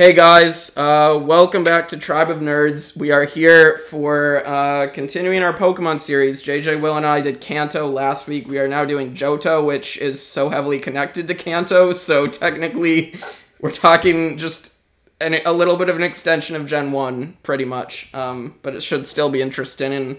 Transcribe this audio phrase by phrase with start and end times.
[0.00, 2.96] Hey guys, uh, welcome back to Tribe of Nerds.
[2.96, 6.42] We are here for uh, continuing our Pokemon series.
[6.42, 8.48] JJ, Will, and I did Kanto last week.
[8.48, 13.14] We are now doing Johto, which is so heavily connected to Kanto, so technically
[13.60, 14.74] we're talking just
[15.20, 18.08] an, a little bit of an extension of Gen 1, pretty much.
[18.14, 19.92] Um, but it should still be interesting.
[19.92, 20.18] And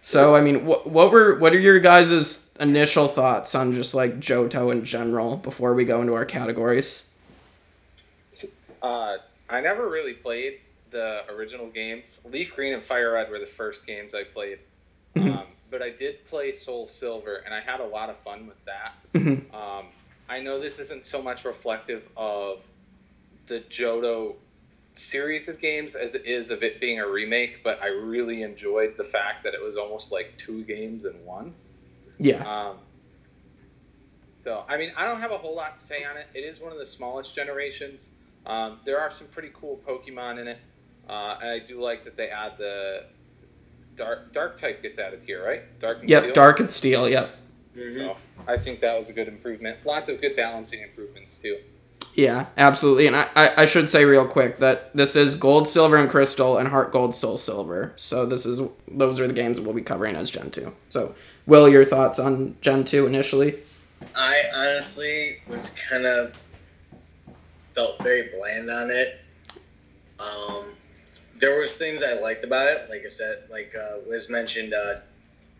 [0.00, 4.20] so, I mean, wh- what were what are your guys' initial thoughts on just like
[4.20, 7.07] Johto in general before we go into our categories?
[8.82, 9.18] Uh,
[9.48, 10.60] I never really played
[10.90, 12.18] the original games.
[12.24, 14.58] Leaf Green and Fire Red were the first games I played.
[15.16, 18.64] Um, but I did play Soul Silver, and I had a lot of fun with
[18.64, 18.94] that.
[19.54, 19.86] Um,
[20.28, 22.60] I know this isn't so much reflective of
[23.46, 24.36] the Johto
[24.94, 28.96] series of games as it is of it being a remake, but I really enjoyed
[28.96, 31.54] the fact that it was almost like two games in one.
[32.18, 32.42] Yeah.
[32.42, 32.78] Um,
[34.42, 36.26] so, I mean, I don't have a whole lot to say on it.
[36.34, 38.10] It is one of the smallest generations.
[38.48, 40.58] Um, there are some pretty cool Pokemon in it.
[41.08, 43.04] Uh, and I do like that they add the
[43.96, 45.78] dark dark type gets added here, right?
[45.80, 46.34] Dark and Yep, Steel.
[46.34, 47.36] Dark and Steel, yep.
[47.74, 49.78] So I think that was a good improvement.
[49.84, 51.58] Lots of good balancing improvements too.
[52.14, 53.06] Yeah, absolutely.
[53.06, 56.58] And I, I, I should say real quick that this is Gold, Silver, and Crystal,
[56.58, 57.92] and Heart Gold, Soul Silver.
[57.96, 60.74] So this is those are the games we'll be covering as Gen two.
[60.88, 61.14] So,
[61.46, 63.58] Will, your thoughts on Gen two initially?
[64.14, 66.34] I honestly was kind of
[67.78, 69.20] felt very bland on it.
[70.18, 70.72] Um,
[71.38, 74.96] there was things I liked about it, like I said, like uh, Liz mentioned, uh,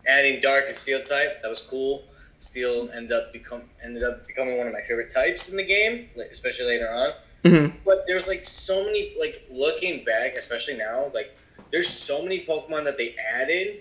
[0.05, 1.41] adding dark and steel type.
[1.41, 2.03] That was cool.
[2.37, 6.09] Steel ended up become ended up becoming one of my favorite types in the game,
[6.29, 7.13] especially later on.
[7.45, 7.77] Mm-hmm.
[7.85, 11.37] But there's like so many like looking back, especially now, like
[11.71, 13.77] there's so many Pokemon that they added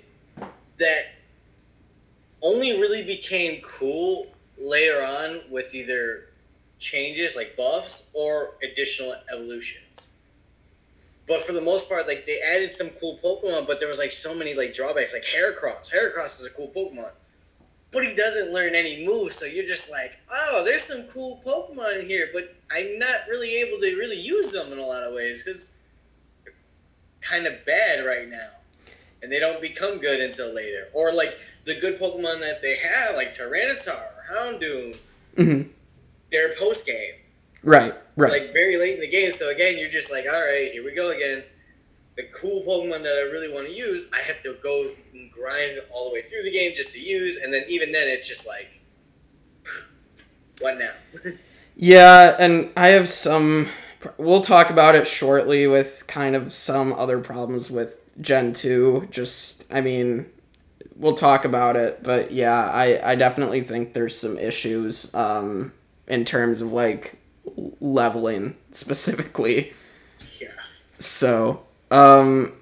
[0.79, 1.03] that
[2.41, 6.28] only really became cool later on with either
[6.79, 10.17] changes like buffs or additional evolutions.
[11.27, 14.13] But for the most part, like they added some cool Pokemon, but there was like
[14.13, 15.93] so many like drawbacks, like Heracross.
[15.93, 17.13] Heracross is a cool Pokemon,
[17.93, 22.01] but he doesn't learn any moves, so you're just like, oh, there's some cool Pokemon
[22.01, 25.13] in here, but I'm not really able to really use them in a lot of
[25.13, 25.85] ways because
[27.21, 28.51] kind of bad right now,
[29.23, 30.89] and they don't become good until later.
[30.95, 34.01] Or like the good Pokemon that they have, like Tyranitar
[34.33, 34.97] Houndoom,
[35.39, 35.71] Mm-hmm.
[36.31, 37.15] They're post game
[37.63, 38.31] Right, right.
[38.31, 39.33] like very late in the game.
[39.33, 41.43] So again, you're just like, all right, here we go again.
[42.17, 45.79] The cool Pokemon that I really want to use, I have to go and grind
[45.93, 48.47] all the way through the game just to use, and then even then, it's just
[48.47, 48.81] like,
[50.61, 50.93] what now?
[51.81, 53.69] Yeah, and I have some.
[54.17, 59.07] We'll talk about it shortly with kind of some other problems with Gen 2.
[59.13, 60.27] Just, I mean,
[60.97, 65.73] we'll talk about it, but yeah, I, I definitely think there's some issues um,
[66.09, 67.15] in terms of like
[67.81, 69.73] leveling specifically.
[70.41, 70.49] yeah.
[70.99, 72.55] So, um,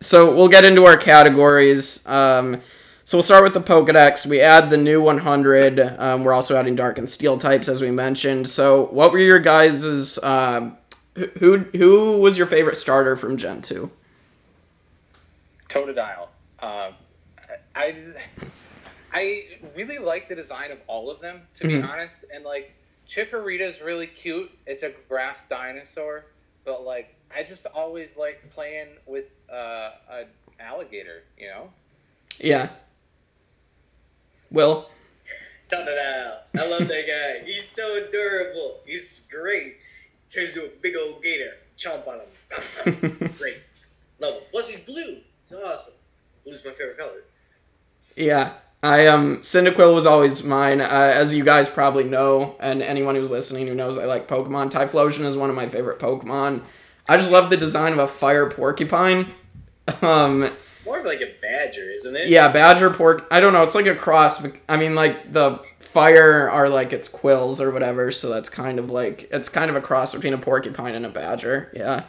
[0.00, 2.06] so we'll get into our categories.
[2.06, 2.60] Um,
[3.04, 4.26] so we'll start with the Pokedex.
[4.26, 5.80] We add the new 100.
[5.98, 8.48] Um, we're also adding Dark and Steel types, as we mentioned.
[8.48, 10.18] So, what were your guys's?
[10.18, 10.70] Uh,
[11.38, 13.90] who who was your favorite starter from Gen 2?
[15.68, 16.28] Totodile.
[16.60, 16.94] Um,
[17.74, 17.96] I
[19.12, 19.44] I
[19.74, 21.88] really like the design of all of them, to be Mhm.
[21.88, 22.16] honest.
[22.32, 22.72] And like
[23.08, 24.50] Chikorita is really cute.
[24.66, 26.26] It's a grass dinosaur,
[26.64, 30.26] but like I just always like playing with uh, an
[30.60, 31.22] alligator.
[31.38, 31.72] You know.
[32.38, 32.70] Yeah.
[34.50, 34.90] Will.
[35.68, 36.38] Totodile.
[36.58, 37.04] I love that
[37.40, 37.46] guy.
[37.46, 38.80] He's so adorable.
[38.86, 39.76] He's great.
[40.28, 41.56] Turns into a big old gator.
[41.78, 43.32] Chomp on him.
[43.38, 43.58] great.
[44.20, 44.42] Love him.
[44.50, 45.18] Plus, he's blue.
[45.48, 45.94] He's awesome.
[46.44, 47.24] Blue's my favorite color.
[48.16, 50.80] Yeah, I um Cyndaquil was always mine.
[50.80, 54.70] Uh, as you guys probably know, and anyone who's listening who knows, I like Pokemon.
[54.70, 56.62] Typhlosion is one of my favorite Pokemon.
[57.08, 59.26] I just love the design of a fire porcupine.
[60.00, 60.48] Um,
[60.84, 62.28] More of like a badger, isn't it?
[62.28, 63.26] yeah, badger pork.
[63.32, 63.64] I don't know.
[63.64, 64.40] It's like a cross.
[64.68, 68.12] I mean, like the fire are like its quills or whatever.
[68.12, 71.08] So that's kind of like it's kind of a cross between a porcupine and a
[71.08, 71.72] badger.
[71.74, 72.04] Yeah.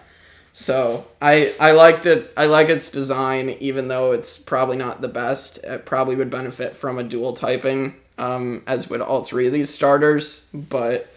[0.53, 2.31] So I I liked it.
[2.37, 5.57] I like its design, even though it's probably not the best.
[5.63, 9.71] It probably would benefit from a dual typing, um, as would all three of these
[9.73, 10.47] starters.
[10.53, 11.09] But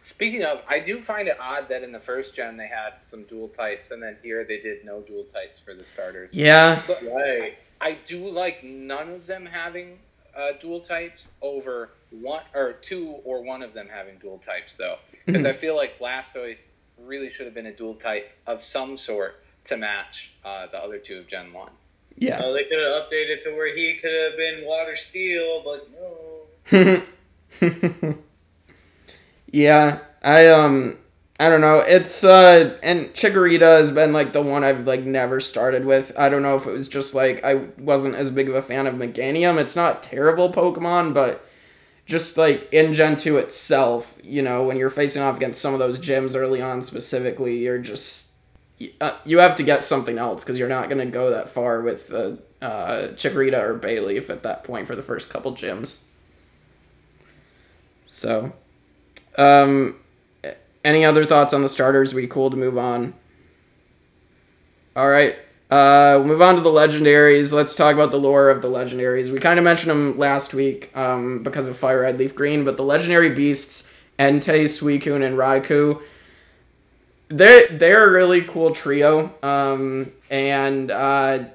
[0.00, 3.22] Speaking of, I do find it odd that in the first gen they had some
[3.24, 6.30] dual types, and then here they did no dual types for the starters.
[6.32, 7.56] yeah, But Right.
[7.80, 9.98] I do like none of them having
[10.36, 14.98] uh, dual types over one or two or one of them having dual types though,
[15.24, 16.66] because I feel like Blastoise
[16.98, 20.98] really should have been a dual type of some sort to match uh, the other
[20.98, 21.70] two of Gen One.
[22.16, 22.40] yeah.
[22.42, 25.88] Oh, they could have updated to where he could have been water steel, but
[26.70, 27.02] no.
[29.50, 30.98] yeah, I um
[31.38, 31.82] I don't know.
[31.86, 36.12] It's uh and Chikorita has been like the one I've like never started with.
[36.18, 38.86] I don't know if it was just like I wasn't as big of a fan
[38.86, 39.58] of Meganium.
[39.60, 41.46] It's not terrible Pokemon, but
[42.06, 45.78] just like in Gen 2 itself, you know, when you're facing off against some of
[45.78, 48.34] those gyms early on specifically, you're just
[49.00, 51.80] uh, you have to get something else because you're not going to go that far
[51.80, 56.02] with uh, uh, Chikorita or Bayleef at that point for the first couple gyms.
[58.06, 58.52] So,
[59.38, 60.00] um,
[60.84, 62.14] any other thoughts on the starters?
[62.14, 63.14] We cool to move on.
[64.94, 65.36] All right.
[65.74, 67.52] Uh, we'll move on to the legendaries.
[67.52, 69.32] Let's talk about the lore of the legendaries.
[69.32, 72.76] We kind of mentioned them last week um, because of Fire Red Leaf Green, but
[72.76, 76.00] the legendary beasts, Entei, Suicune, and Raikou,
[77.26, 79.34] they're, they're a really cool trio.
[79.42, 81.46] Um, and uh,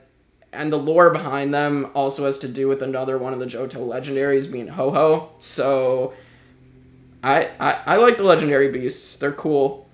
[0.52, 3.88] and the lore behind them also has to do with another one of the Johto
[3.88, 5.30] legendaries being Ho-Oh.
[5.40, 6.14] So
[7.24, 9.16] I, I, I like the legendary beasts.
[9.16, 9.88] They're cool.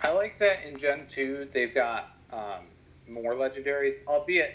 [0.00, 2.64] I like that in Gen 2 they've got um,
[3.08, 4.54] more legendaries, albeit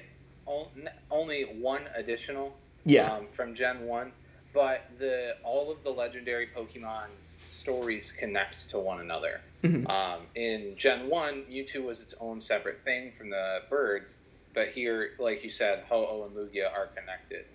[1.12, 3.12] only one additional yeah.
[3.14, 4.12] um, from Gen 1.
[4.54, 9.42] But the all of the legendary Pokemon's stories connect to one another.
[9.64, 9.86] Mm-hmm.
[9.88, 14.16] Um, in Gen 1, Mewtwo was its own separate thing from the birds,
[14.56, 17.46] but here, like you said, Ho-Oh and Lugia are connected.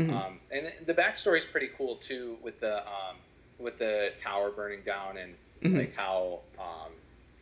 [0.00, 0.12] Mhm.
[0.12, 3.16] Um, and the backstory is pretty cool too, with the um,
[3.58, 5.78] with the tower burning down and Mhm.
[5.78, 6.92] like how um,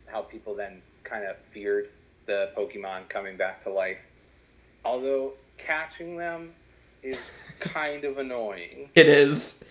[0.07, 1.89] how people then kind of feared
[2.27, 3.97] the Pokemon coming back to life.
[4.85, 6.51] Although catching them
[7.01, 7.17] is
[7.59, 8.89] kind of annoying.
[8.93, 9.67] It is.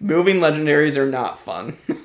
[0.00, 1.76] Moving legendaries are not fun.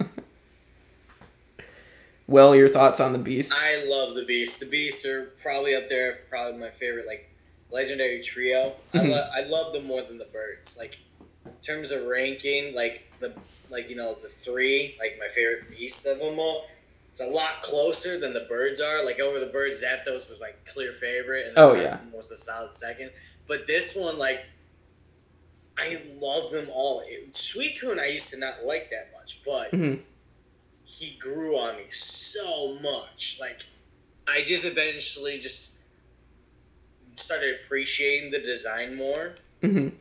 [2.27, 3.53] well, your thoughts on the beasts?
[3.55, 4.59] I love the Beasts.
[4.59, 7.29] The Beasts are probably up there, probably my favorite like
[7.71, 8.75] legendary trio.
[8.93, 9.09] I, Mhm.
[9.11, 10.77] lo- I love them more than the birds.
[10.77, 10.97] Like
[11.45, 13.33] in terms of ranking, like the
[13.69, 16.67] like you know the three, like my favorite beasts of them all.
[17.15, 19.01] It's a lot closer than the birds are.
[19.06, 22.01] Like over the birds, Zapdos was my clear favorite, and Oh, yeah.
[22.13, 23.12] was a solid second.
[23.47, 24.44] But this one, like,
[25.77, 27.01] I love them all.
[27.07, 30.01] It, Suicune, I used to not like that much, but Mhm.
[30.83, 33.38] he grew on me so much.
[33.39, 33.62] Like,
[34.27, 35.77] I just eventually just
[37.15, 39.35] started appreciating the design more.
[39.63, 39.94] Mhm.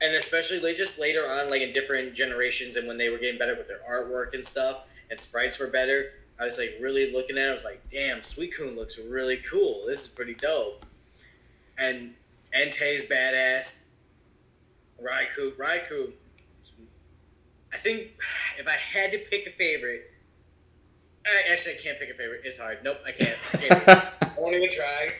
[0.00, 3.36] And especially like just later on, like in different generations, and when they were getting
[3.40, 6.12] better with their artwork and stuff, and sprites were better,
[6.42, 7.44] I was like really looking at.
[7.44, 7.50] it.
[7.50, 9.84] I was like, "Damn, Suicune looks really cool.
[9.86, 10.84] This is pretty dope."
[11.78, 12.14] And
[12.52, 13.86] Entei's badass.
[15.00, 16.12] Raikou, Raikou.
[17.72, 18.10] I think
[18.58, 20.10] if I had to pick a favorite,
[21.24, 22.42] I, actually I can't pick a favorite.
[22.44, 22.78] It's hard.
[22.82, 23.38] Nope, I can't.
[23.54, 23.88] I, can't.
[24.22, 25.10] I won't even try.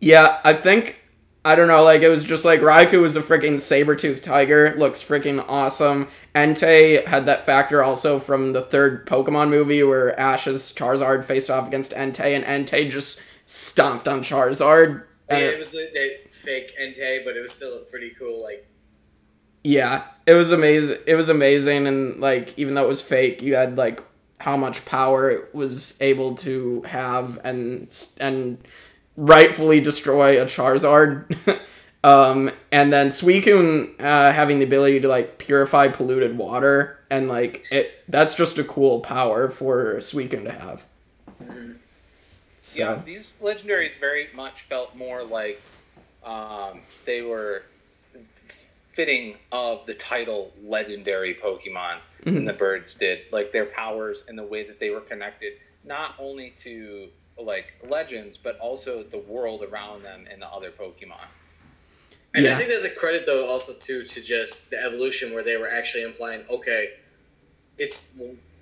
[0.00, 1.05] yeah, I think
[1.46, 5.00] I don't know, like it was just like Raikou was a freaking saber-toothed tiger, looks
[5.00, 6.08] freaking awesome.
[6.34, 11.68] Entei had that factor also from the third Pokemon movie where Ash's Charizard faced off
[11.68, 15.04] against Entei and Entei just stomped on Charizard.
[15.30, 15.94] Yeah, it was like
[16.28, 18.68] fake Entei, but it was still a pretty cool like
[19.66, 20.98] Yeah, it was amazing.
[21.08, 24.00] It was amazing, and like even though it was fake, you had like
[24.38, 28.58] how much power it was able to have, and and
[29.16, 31.36] rightfully destroy a Charizard.
[32.04, 37.64] um, and then Suicune uh, having the ability to like purify polluted water, and like
[37.70, 40.84] it that's just a cool power for Suicune to have.
[42.60, 45.62] So Yeah, these legendaries very much felt more like
[46.24, 47.62] um, they were
[48.92, 53.20] fitting of the title legendary Pokemon than the birds did.
[53.30, 55.52] Like their powers and the way that they were connected,
[55.84, 57.08] not only to
[57.38, 61.26] like legends, but also the world around them and the other Pokemon.
[62.34, 62.54] And Yeah.
[62.54, 65.70] I think that's a credit though also too to just the evolution where they were
[65.70, 66.94] actually implying, okay,
[67.78, 68.14] it's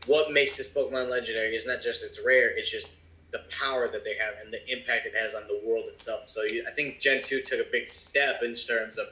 [0.07, 3.01] what makes this Pokemon legendary is not just it's rare, it's just
[3.31, 6.29] the power that they have and the impact it has on the world itself.
[6.29, 9.07] So you, I think Gen two took a big step in terms of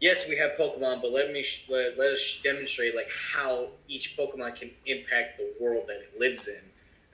[0.00, 4.16] yes, we have Pokemon, but let me sh- let, let us demonstrate like how each
[4.16, 6.60] Pokemon can impact the world that it lives in.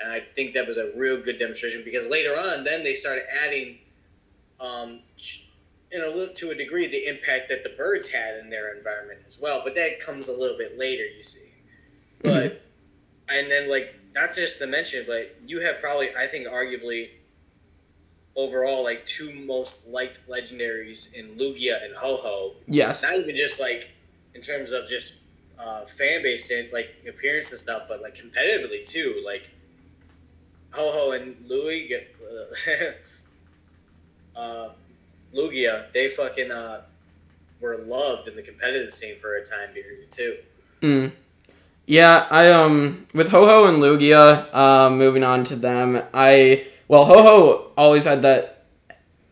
[0.05, 3.25] And I think that was a real good demonstration because later on, then they started
[3.43, 3.79] adding,
[4.61, 5.01] um,
[5.91, 9.21] in a little to a degree, the impact that the birds had in their environment
[9.27, 9.63] as well.
[9.65, 11.53] But that comes a little bit later, you see.
[12.23, 12.63] But
[13.31, 17.11] and then like not just to mention, but you have probably I think arguably
[18.37, 23.93] overall like two most liked legendaries in Lugia and Ho-Oh yes, not even just like
[24.35, 25.23] in terms of just
[25.59, 29.23] uh, fan base and like appearance and stuff, but like competitively too.
[29.25, 29.51] Like
[30.75, 32.41] Ho-Oh and uh,
[34.41, 34.69] uh,
[35.35, 36.83] Lugia, they fucking uh,
[37.61, 40.39] were loved in the competitive scene for a time period too.
[40.83, 41.13] Mm.
[41.87, 47.73] Yeah, I um with Ho-Oh and Lugia, um moving on to them, I well Ho-Oh
[47.77, 48.65] always had that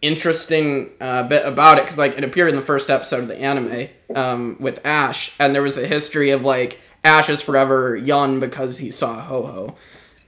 [0.01, 3.41] interesting uh, bit about it because like it appeared in the first episode of the
[3.41, 8.39] anime um with Ash, and there was the history of like Ash is forever young
[8.39, 9.77] because he saw Ho-Oh.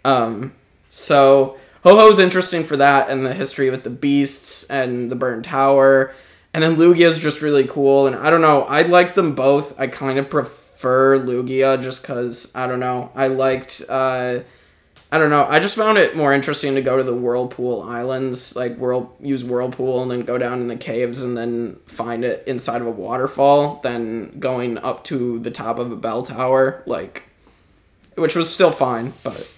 [0.05, 0.53] Um,
[0.95, 6.15] so Ho-Oh's interesting for that and the history with the beasts and the burned tower.
[6.53, 8.07] And then Lugia's just really cool.
[8.07, 9.79] And I don't know, I like them both.
[9.79, 14.39] I kind of prefer Lugia just because, I don't know, I liked, uh,
[15.11, 18.55] I don't know, I just found it more interesting to go to the Whirlpool Islands,
[18.55, 22.47] like whirl, use Whirlpool and then go down in the caves and then find it
[22.47, 27.25] inside of a waterfall than going up to the top of a bell tower, like,
[28.15, 29.51] which was still fine, but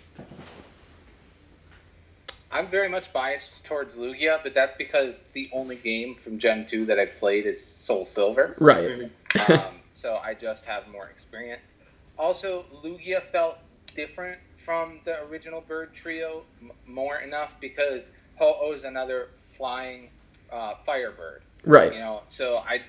[2.57, 6.87] I'm very much biased towards Lugia, but that's because the only game from Gen 2
[6.87, 8.57] that I've played is Soul Silver.
[8.59, 9.11] Right.
[9.51, 11.75] um, so I just have more experience.
[12.19, 13.59] Also, Lugia felt
[13.95, 20.09] different from the original Bird Trio m- more enough because Ho-Oh is another flying
[20.51, 21.43] uh, firebird.
[21.63, 21.93] Right.
[21.93, 22.81] You know, so I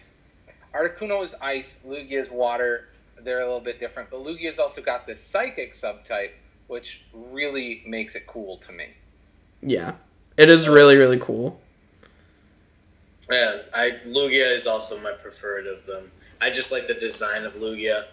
[0.73, 2.87] Articuno is ice, Lugia is water.
[3.21, 6.31] They're a little bit different, but Lugia's also got this psychic subtype,
[6.67, 8.93] which really makes it cool to me.
[9.67, 9.93] Yeah.
[10.37, 11.59] It is really, really cool.
[13.29, 16.11] Yeah, I Lugia is also my preferred of them.
[16.39, 18.05] I just like the design of Lugia.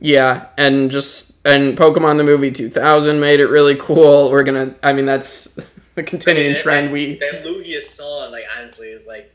[0.00, 4.30] Yeah, and just and Pokemon the movie 2000 made it really cool.
[4.30, 5.54] We're gonna, I mean, that's
[5.96, 6.88] the continuing that- trend.
[6.88, 9.34] that, We that Lugia song, like honestly, is like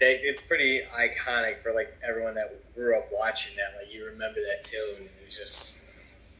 [0.00, 0.16] that.
[0.22, 3.78] It's pretty iconic for like everyone that grew up watching that.
[3.80, 5.04] Like you remember that tune.
[5.04, 5.79] It was just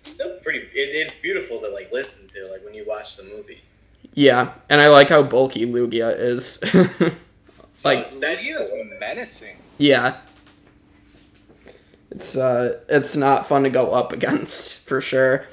[0.02, 0.58] still pretty.
[0.58, 3.60] It, it's beautiful to like listen to, like when you watch the movie.
[4.14, 6.62] yeah, and I like how bulky Lugia is.
[7.84, 9.56] like, That's Lugia's menacing.
[9.78, 10.18] yeah,
[12.10, 15.46] it's uh, it's not fun to go up against for sure.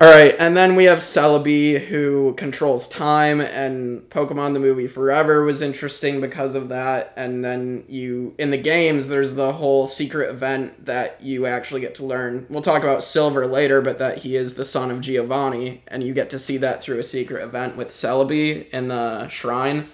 [0.00, 5.44] All right, and then we have Celebi who controls time, and Pokemon the movie Forever
[5.44, 7.12] was interesting because of that.
[7.16, 11.94] And then you in the games, there's the whole secret event that you actually get
[11.96, 12.44] to learn.
[12.50, 16.12] We'll talk about Silver later, but that he is the son of Giovanni, and you
[16.12, 19.86] get to see that through a secret event with Celebi in the shrine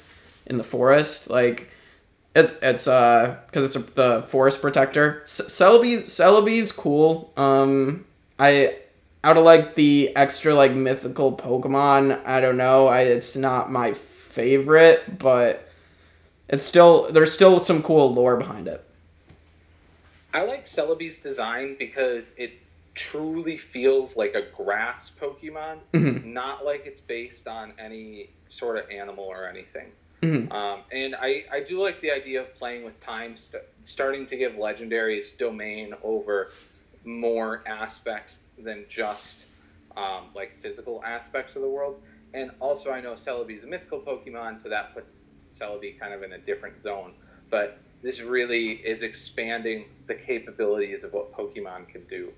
[0.47, 1.29] in the forest.
[1.29, 1.71] Like
[2.35, 5.21] it's it's uh because it's a, the forest protector.
[5.27, 7.35] C- Celebi Celebi's cool.
[7.37, 8.07] Um,
[8.39, 8.79] I
[9.23, 12.87] out of like the extra like mythical Pokemon, I don't know.
[12.87, 15.69] I it's not my favorite, but
[16.49, 18.85] it's still there's still some cool lore behind it.
[20.33, 22.53] I like Celebi's design because it
[22.95, 26.25] truly feels like a grass Pokemon, Mhm.
[26.27, 29.93] not like it's based on any sort of animal or anything.
[30.23, 30.53] Mhm.
[30.53, 34.37] Um, and I, I do like the idea of playing with time, st- starting to
[34.37, 36.51] give legendaries domain over
[37.05, 39.37] more aspects than just
[39.97, 42.01] um, like physical aspects of the world.
[42.33, 45.23] And also, I know Celebi is a mythical Pokemon, so that puts
[45.59, 47.15] Celebi kind of in a different zone.
[47.51, 52.33] But this really is expanding the capabilities of what Pokemon can do.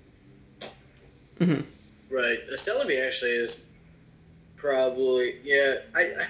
[1.39, 2.37] Right.
[2.49, 3.65] The Celebi actually is
[4.55, 5.75] probably yeah.
[5.95, 6.25] I I,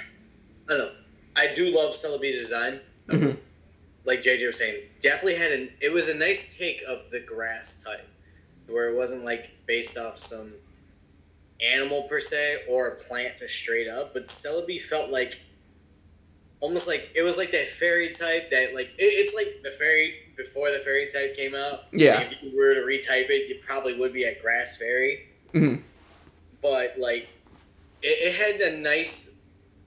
[0.00, 0.90] I don't know.
[1.36, 2.80] I do love Celebi's design.
[3.06, 3.36] Mhm.
[4.04, 5.70] Like JJ was saying, definitely had an.
[5.80, 8.08] It was a nice take of the grass type,
[8.66, 10.54] where it wasn't like based off some
[11.60, 14.14] animal per se or a plant just straight up.
[14.14, 15.40] But Celebi felt like
[16.60, 20.14] almost like it was like that fairy type that like it, it's like the fairy
[20.36, 21.84] before the fairy type came out.
[21.92, 22.16] Yeah.
[22.16, 25.82] Like, if you were to retype it, you probably would be at grass fairy Mhm.
[26.62, 27.28] but like
[28.02, 29.38] it, it had a nice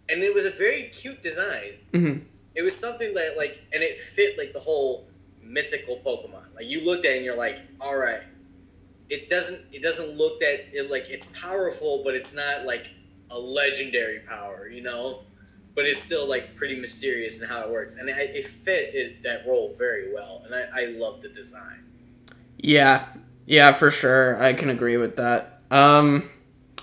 [0.10, 2.22] and it was a very cute design Mhm.
[2.56, 5.08] It was something that like and it fit like the whole
[5.42, 6.54] mythical pokemon.
[6.56, 8.22] Like you looked at it and you're like all right.
[9.10, 12.92] It doesn't it doesn't look that it like it's powerful but it's not like
[13.30, 15.22] a legendary power you know?
[15.76, 17.98] But it's still like pretty mysterious in how it works.
[17.98, 21.84] And it, it fit it, that role very well and I, I love the design.
[22.58, 23.06] Yeah,
[23.46, 24.42] yeah, for sure.
[24.42, 25.62] I can agree with that.
[25.72, 26.30] Um,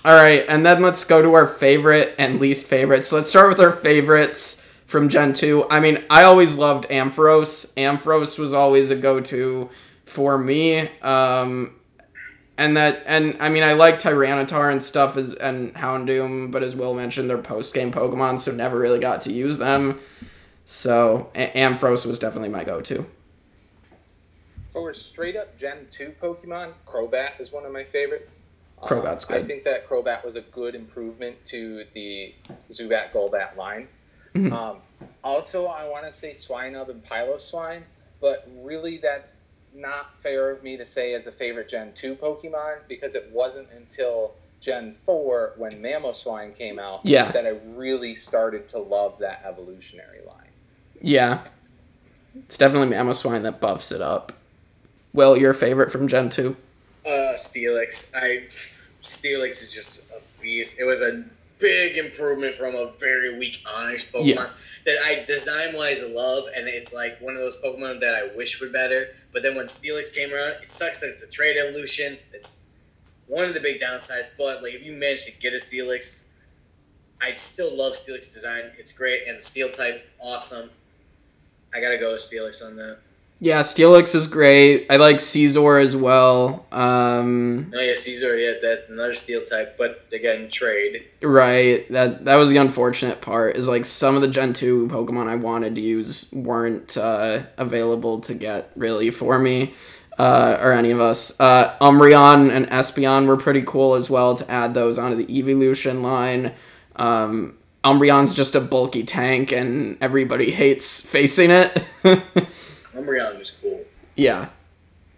[0.03, 3.05] all right, and then let's go to our favorite and least favorite.
[3.05, 4.60] So let's start with our favorites
[4.91, 5.67] from Gen 2.
[5.69, 7.73] I mean, I always loved Ampharos.
[7.75, 9.69] Ampharos was always a go-to
[10.03, 10.89] for me.
[11.01, 11.75] Um,
[12.57, 16.75] and that, and I mean, I like Tyranitar and stuff, as, and Houndoom, but as
[16.75, 19.97] Will mentioned, they're post-game Pokemon, so never really got to use them.
[20.65, 23.05] So A- Ampharos was definitely my go-to.
[24.73, 28.41] For straight up Gen 2 Pokemon, Crobat is one of my favorites.
[28.81, 32.35] Um, Crobat's I think that Crobat was a good improvement to the
[32.69, 33.87] Zubat Golbat line.
[34.35, 34.51] Mhm.
[34.51, 34.77] Um,
[35.23, 37.83] also, I want to say Swinub and Piloswine,
[38.19, 42.79] but really that's not fair of me to say as a favorite Gen 2 Pokemon
[42.87, 47.31] because it wasn't until Gen 4 when Mamoswine came out Yeah.
[47.31, 50.49] that I really started to love that evolutionary line.
[51.01, 51.47] Yeah.
[52.37, 54.33] It's definitely Mamoswine that buffs it up.
[55.13, 56.55] Well, your favorite from Gen 2?
[57.05, 58.13] Uh, Steelix.
[58.15, 58.47] I
[59.01, 60.79] Steelix is just a beast.
[60.79, 61.25] It was a
[61.61, 64.49] big improvement from a very weak Onix Pokemon Yeah.
[64.85, 68.59] that I design wise love, and it's like one of those Pokemon that I wish
[68.59, 69.15] were better.
[69.31, 72.17] But then when Steelix came around, it sucks that it's a trade evolution.
[72.33, 72.67] It's
[73.27, 74.29] one of the big downsides.
[74.37, 76.31] But like if you manage to get a Steelix,
[77.21, 78.71] I still love Steelix design.
[78.77, 80.71] It's great, and the Steel type, awesome.
[81.73, 82.97] I gotta go with Steelix on that.
[83.43, 84.85] Yeah, Steelix is great.
[84.91, 86.63] I like Scizor as well.
[86.71, 91.07] Um, Oh yeah, Scizor, yeah, that another Steel type, but again, trade.
[91.23, 91.89] right.
[91.89, 93.57] That that was the unfortunate part.
[93.57, 98.21] Is like some of the Gen 2 Pokemon I wanted to use weren't uh, available
[98.21, 99.73] to get really for me.
[100.19, 101.39] Uh, or any of us.
[101.39, 106.03] Uh, Umbreon and Espeon were pretty cool as well to add those onto the Evolution
[106.03, 106.53] line.
[106.97, 111.83] Um, Umbreon's just a bulky tank, and everybody hates facing it.
[112.93, 113.85] Umbreon was cool.
[114.15, 114.49] yeah,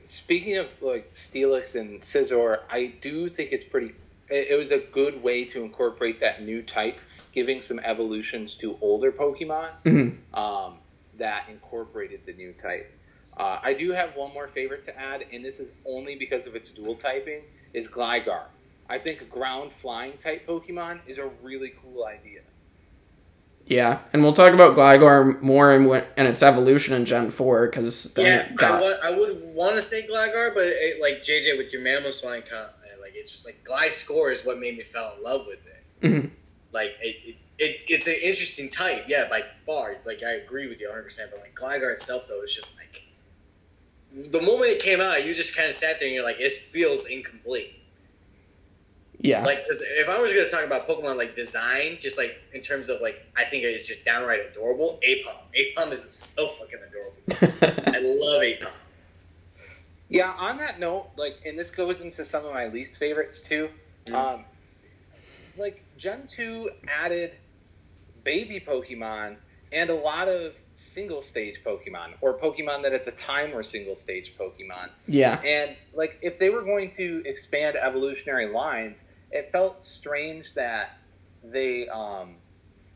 [0.06, 3.94] Speaking of like Steelix and Scizor, I do think it's pretty.
[4.30, 7.00] It, it was a good way to incorporate that new type,
[7.34, 10.18] giving some evolutions to older Pokemon Mhm.
[10.38, 10.78] um,
[11.18, 12.92] that incorporated the new type.
[13.38, 16.56] Uh, I do have one more favorite to add, and this is only because of
[16.56, 17.42] its dual typing.
[17.74, 18.44] Is Gligar.
[18.90, 22.42] I think ground flying type Pokemon is a really cool idea.
[23.66, 25.86] Yeah, and we'll talk about Gligar more and
[26.18, 29.82] in its evolution in Gen 4 because Yeah, it I, wa- I would want to
[29.82, 32.70] say Gligar, but it, like JJ with your Mamoswine, con-
[33.02, 35.84] like it's just like Gliscor is what made me fall in love with it.
[36.02, 36.30] Mhm.
[36.72, 39.96] Like it, it, it, it's an interesting type, yeah, by far.
[40.06, 41.04] Like I agree with you 100.
[41.04, 43.04] percent But like Gligar itself, though, is just like
[44.16, 46.52] the moment it came out, you just kind of sat there and you're like, it
[46.52, 47.80] feels incomplete.
[49.24, 52.42] Yeah, Like, because if I was going to talk about Pokemon like design, just like
[52.54, 55.00] in terms of like, I think it's just downright adorable.
[55.08, 57.88] Aipom, Aipom is so fucking adorable.
[57.88, 58.70] I love Aipom.
[60.10, 63.70] Yeah, on that note, like, and this goes into some of my least favorites too.
[64.08, 64.14] Mm.
[64.14, 64.46] Um,
[65.58, 67.32] like, Gen 2 added
[68.26, 69.38] baby Pokemon
[69.72, 73.96] and a lot of single stage Pokemon, or Pokemon that at the time were single
[73.96, 74.90] stage Pokemon.
[75.08, 79.00] yeah, And, like, if they were going to expand evolutionary lines,
[79.34, 80.92] it felt strange that
[81.44, 82.36] they, um,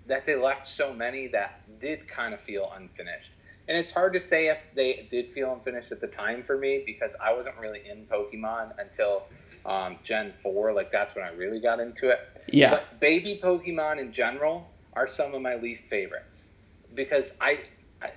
[0.05, 3.31] that they left so many that did kind of feel unfinished.
[3.67, 6.83] And it's hard to say if they did feel unfinished at the time for me
[6.85, 9.23] because I wasn't really in Pokemon until
[9.65, 10.71] um, Gen 4.
[10.71, 12.19] Like, that's when I really got into it.
[12.47, 16.49] yeah, But baby Pokemon in general are some of my least favorites
[16.93, 17.59] because I,
[18.01, 18.11] I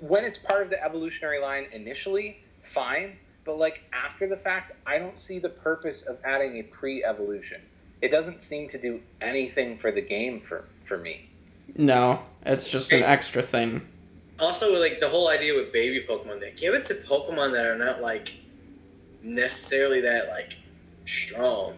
[0.00, 4.98] when it's part of the evolutionary line initially, fine, but like after the fact, I
[4.98, 7.60] don't see the purpose of adding a pre-evolution.
[8.02, 11.28] It doesn't seem to do anything for the game for for me.
[11.76, 13.82] no, it's just an extra thing.
[14.38, 17.76] Also, like the whole idea with baby Pokemon, they give it to Pokemon that are
[17.76, 18.38] not like
[19.22, 20.58] necessarily that like
[21.04, 21.76] strong.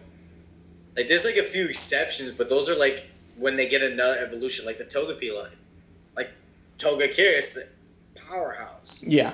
[0.95, 4.65] Like there's like a few exceptions, but those are like when they get another evolution,
[4.65, 5.57] like the Togepi line,
[6.15, 6.31] like
[6.77, 7.57] Togekiss,
[8.27, 9.03] powerhouse.
[9.05, 9.33] Yeah,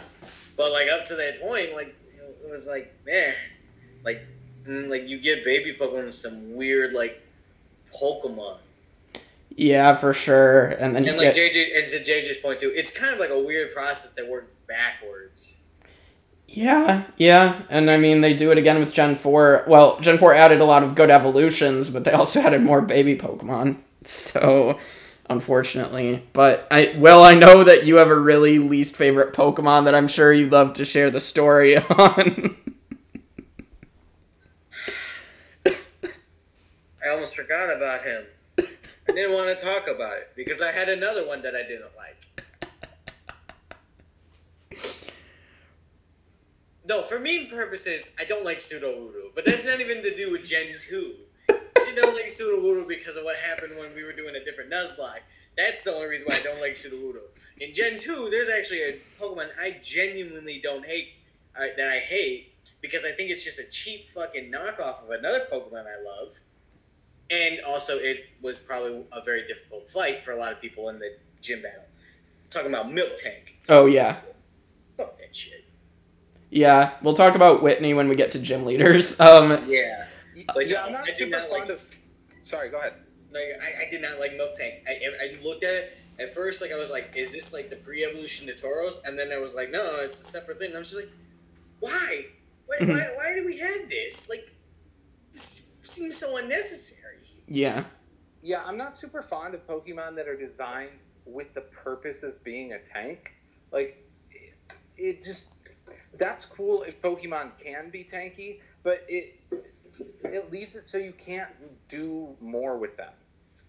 [0.58, 1.96] But like up to that point, like
[2.50, 3.36] it was like man,
[4.04, 4.22] like
[4.66, 7.22] and then, like you give baby Pokemon some weird like
[8.02, 8.60] Pokemon.
[9.56, 10.68] yeah, for sure.
[10.68, 13.20] And then you And like get, JJ, and to JJ's point too, it's kind of
[13.20, 15.66] like a weird process that worked backwards.
[16.48, 19.64] yeah, yeah, and I mean they do it again with Gen Four.
[19.68, 23.16] Well, Gen Four added a lot of good evolutions, but they also added more baby
[23.18, 23.78] Pokemon.
[24.06, 24.80] So,
[25.30, 29.96] unfortunately, but I well I know that you have a really least favorite Pokemon that
[29.96, 32.58] I'm sure you'd love to share the story on.
[35.66, 38.26] I almost forgot about him.
[38.58, 41.92] I didn't want to talk about it because I had another one that I didn't
[41.98, 42.16] like.
[46.86, 50.46] No, for meme purposes, I don't like Sudowoodo, but that's not even to do with
[50.46, 51.16] Gen 2.
[52.00, 55.20] I don't like Sudowoodo because of what happened when we were doing a different Nuzlocke.
[55.58, 57.20] That's the only reason why I don't like Sudowoodo.
[57.60, 61.14] In Gen 2, there's actually a Pokemon I genuinely don't hate,
[61.58, 65.42] uh, that I hate, because I think it's just a cheap fucking knockoff of another
[65.52, 66.40] Pokemon I love.
[67.32, 71.00] And also, it was probably a very difficult fight for a lot of people in
[71.00, 71.84] the gym battle.
[72.50, 73.56] talking about Miltank.
[73.68, 74.18] oh yeah,
[74.98, 75.66] Fuck that shit.
[76.50, 76.92] yeah.
[77.02, 79.20] We'll talk about Whitney when we get to gym leaders.
[79.20, 80.06] Um, Yeah.
[80.54, 81.82] But yeah, no, I'm not I super not fond like- of.
[82.50, 82.94] Sorry, go ahead.
[83.32, 84.82] Like, I, I did not like Miltank.
[84.88, 87.76] I, I looked at it at first, like I was like, is this like the
[87.76, 89.06] pre-evolution to Tauros?
[89.06, 90.70] And then I was like, no, it's a separate thing.
[90.70, 91.14] And I was just like,
[91.80, 92.26] why?
[92.66, 92.90] Why, Mhm.
[92.90, 94.28] why, why do we have this?
[94.30, 94.52] Like,
[95.32, 97.18] this seems so unnecessary.
[97.48, 97.84] Yeah.
[98.42, 100.92] Yeah, I'm not super fond of Pokemon that are designed
[101.26, 103.32] with the purpose of being a tank.
[103.72, 104.54] Like, it,
[104.98, 105.50] it just
[106.18, 109.40] that's cool if Pokemon can be tanky, but it
[110.24, 111.50] it leaves it so you can't
[111.88, 113.12] do more with them.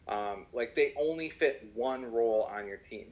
[0.08, 3.06] Um, like they only fit one role on your team.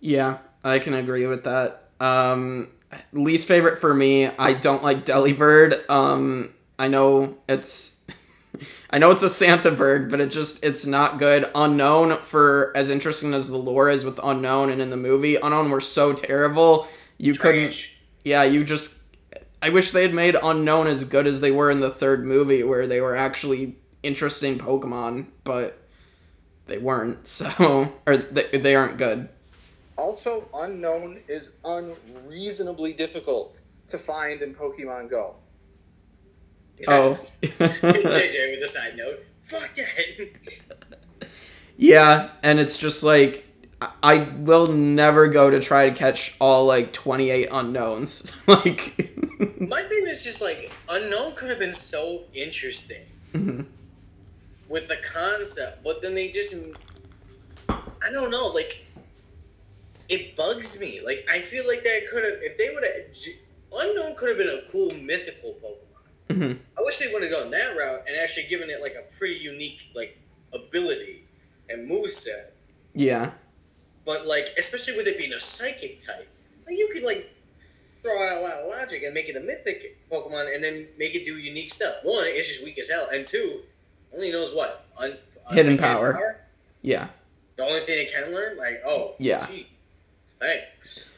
[0.00, 1.90] Yeah, I can agree with that.
[2.00, 2.70] Um,
[3.12, 5.88] least favorite for me, I don't like Delibird.
[5.88, 8.04] Um, I know it's,
[8.90, 11.44] I know it's a Santa bird, but it just it's not good.
[11.54, 15.70] Unown for as interesting as the lore is with Unown and in the movie, Unown
[15.70, 16.88] were so terrible.
[17.18, 17.88] You couldn't.
[18.24, 19.01] Yeah, you just.
[19.62, 22.62] I wish they had made Unown as good as they were in the third movie,
[22.64, 25.78] where they were actually interesting Pokemon, but
[26.66, 27.26] they weren't.
[27.28, 29.28] So, or they, they aren't good.
[29.96, 35.36] Also, Unown is unreasonably difficult to find in Pokemon Go.
[36.88, 37.16] Oh.
[37.42, 39.20] JJ with a side note.
[39.38, 41.28] Fuck that.
[41.76, 43.44] yeah, and it's just like
[43.80, 48.32] I- I will never go to try to catch all like 28 Unowns.
[48.48, 49.11] like
[49.58, 53.66] My thing is just like Unown could have been so interesting Mhm.
[54.68, 56.54] with the concept, but then they just
[57.68, 58.86] I don't know, like
[60.08, 61.00] it bugs me.
[61.04, 63.14] Like I feel like that could have if they would have
[63.72, 66.36] Unown could have been a cool mythical Pokemon.
[66.36, 66.58] Mhm.
[66.78, 69.36] I wish they would have gone that route and actually given it like a pretty
[69.36, 70.18] unique like
[70.52, 71.24] ability
[71.68, 72.50] and moveset.
[72.94, 73.32] yeah.
[74.04, 76.26] But like, especially with it being a psychic type,
[76.66, 77.31] like you could like
[78.02, 81.14] throw out a lot of logic and make it a mythic Pokemon, and then make
[81.14, 81.96] it do unique stuff.
[82.02, 83.62] One, it's just weak as hell, and two,
[84.14, 85.18] only knows what Un-
[85.50, 86.40] Hidden like, power.
[86.82, 87.08] Yeah.
[87.56, 89.44] The only thing it can learn, like, oh, Yeah.
[89.46, 89.68] gee,
[90.26, 91.10] thanks.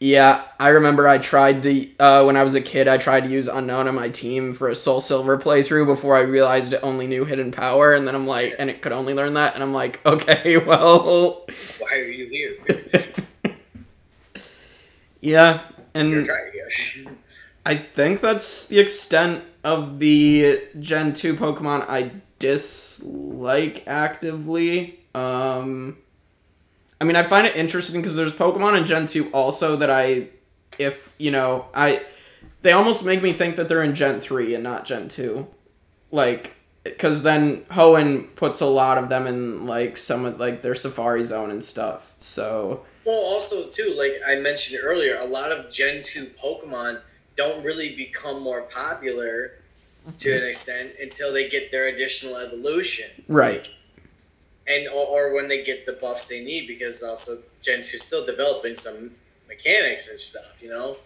[0.00, 2.86] Yeah, I remember I tried to uh, when I was a kid.
[2.86, 6.20] I tried to use Unown on my team for a Soul Silver playthrough before I
[6.20, 9.34] realized it only knew hidden power, and then I'm like, and it could only learn
[9.34, 11.44] that, and I'm like, okay, well,
[11.80, 12.58] Why are you here?
[15.20, 15.62] yeah,
[15.94, 16.26] and
[17.66, 25.00] I think that's the extent of the Gen 2 Pokemon I dislike actively.
[25.14, 25.98] Um,
[27.00, 30.28] I mean, I find it interesting because there's Pokemon in Gen 2 also that I,
[30.78, 32.00] if, you know, I,
[32.62, 35.46] they almost make me think that they're in Gen 3 and not Gen 2.
[36.10, 40.74] Like, because then Hoenn puts a lot of them in, like, some of, like, their
[40.74, 42.14] Safari Zone and stuff.
[42.18, 47.00] So, Well, also too, like I mentioned earlier, a lot of Gen two Pokemon
[47.36, 49.52] don't really become more popular
[50.18, 50.48] to an mm-hmm.
[50.48, 53.62] extent until they get their additional evolutions, Right.
[53.62, 53.70] Like,
[54.68, 58.26] and or, or when they get the buffs they need, because also Gen two still
[58.26, 59.12] developing some
[59.48, 60.98] mechanics and stuff, you know.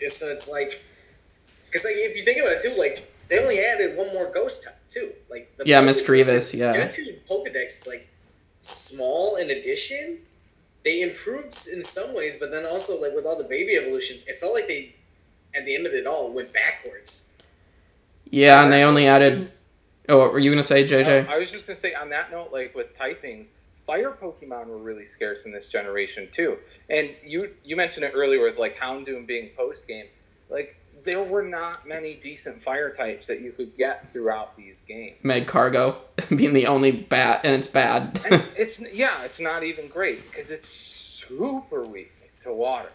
[0.00, 0.84] And so it's like,
[1.66, 4.62] because like if you think about it too, like they only added one more Ghost
[4.62, 6.72] type too, like the Yeah, Misdreavus, yeah.
[6.72, 8.08] Gen two Pokedex is like
[8.60, 10.18] small in addition.
[10.88, 14.36] They improved in some ways, but then also like with all the baby evolutions, it
[14.36, 14.94] felt like they,
[15.54, 17.34] at the end of it all, went backwards.
[18.30, 19.52] yeah, and they only added.
[20.08, 21.28] Oh, what were you going to say, JJ?
[21.28, 23.50] Uh, I was just gonna say on that note, like with typings,
[23.86, 26.56] fire Pokemon were really scarce in this generation too.
[26.88, 30.06] And you you mentioned it earlier with like Houndoom being post game.
[30.48, 30.74] Like
[31.10, 35.16] there were not many decent fire types that you could get throughout these games.
[35.24, 35.96] Magcargo
[36.36, 38.20] being the only bat, and it's bad.
[38.30, 42.90] And it's yeah, it's not even great because it's super weak to water.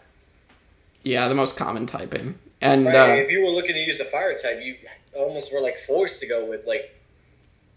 [1.03, 2.39] yeah, the most common typing.
[2.61, 2.95] And Right?
[2.95, 4.75] uh, if you were looking to use a fire type, you
[5.17, 6.95] almost were like forced to go with like,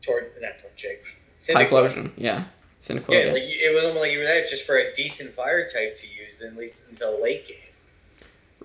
[0.03, 0.99] toward not Torchic,
[1.42, 2.44] Typhlosion, yeah.
[2.81, 3.33] Cyndaquil, Yeah, yeah.
[3.33, 6.07] like it was almost like you were there just for a decent fire type to
[6.07, 7.57] use, at least until late game.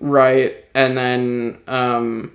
[0.02, 2.32] Right, and then, um,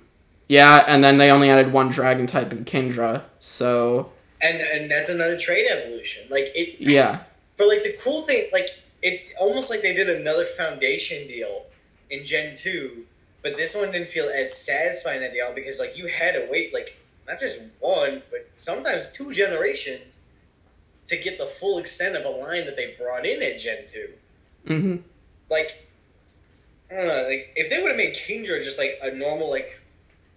[0.47, 5.09] yeah, and then they only added one dragon type in Kingdra, so, And and that's
[5.09, 6.23] another trade evolution.
[6.31, 7.19] Like it, yeah.
[7.57, 8.67] for like the cool thing, like
[9.01, 11.65] it almost like they did another foundation deal
[12.09, 13.03] in Gen two,
[13.43, 16.47] but this one didn't feel as satisfying at the end because like you had to
[16.49, 20.21] wait like not just one, but sometimes two generations
[21.07, 24.09] to get the full extent of a line that they brought in at Gen two.
[24.65, 24.95] hmm
[25.49, 25.86] Like
[26.89, 29.81] I don't know, like if they would have made Kingdra just like a normal like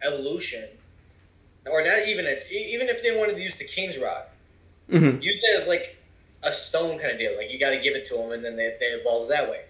[0.02, 0.68] evolution,
[1.70, 4.30] or not even a, even if they wanted to use the King's Rock,
[4.88, 5.96] hmm use it as like
[6.42, 7.36] a stone kind of deal.
[7.36, 9.62] Like you got to give it to them, and then they, they evolves that way.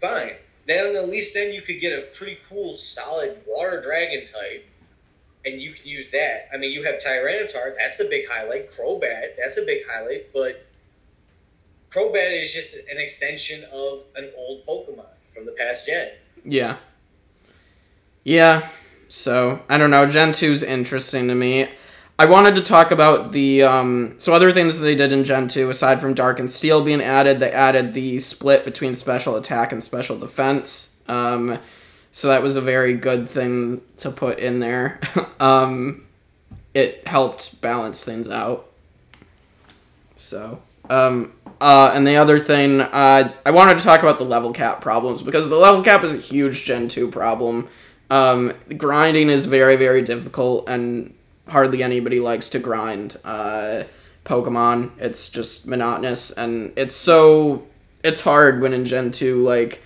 [0.00, 0.36] Fine.
[0.66, 4.68] Then at least then you could get a pretty cool, solid water dragon type,
[5.44, 6.48] and you can use that.
[6.52, 7.74] I mean, you have Tyranitar.
[7.76, 8.70] That's a big highlight.
[8.70, 9.36] Crobat.
[9.36, 10.32] That's a big highlight.
[10.32, 10.66] But
[11.90, 16.12] Crobat is just an extension of an old Pokemon from the past gen.
[16.44, 16.76] Yeah.
[18.24, 18.68] Yeah.
[19.08, 20.08] So I don't know.
[20.10, 21.68] Gen 2's interesting to me.
[22.18, 25.48] I wanted to talk about the um, so other things that they did in Gen
[25.48, 27.40] 2 aside from Dark and Steel being added.
[27.40, 31.02] They added the split between special attack and special defense.
[31.08, 31.58] Um,
[32.12, 35.00] so that was a very good thing to put in there.
[35.40, 36.06] um,
[36.74, 38.68] it helped balance things out.
[40.14, 44.52] So, um, uh, and the other thing, uh, I wanted to talk about the level
[44.52, 47.68] cap problems because the level cap is a huge Gen 2 problem.
[48.10, 51.14] Um, grinding is very, very difficult, and
[51.46, 53.84] hardly anybody likes to grind uh,
[54.24, 54.90] Pokemon.
[54.98, 57.68] It's just monotonous, and it's so.
[58.02, 59.84] It's hard when in Gen 2, like.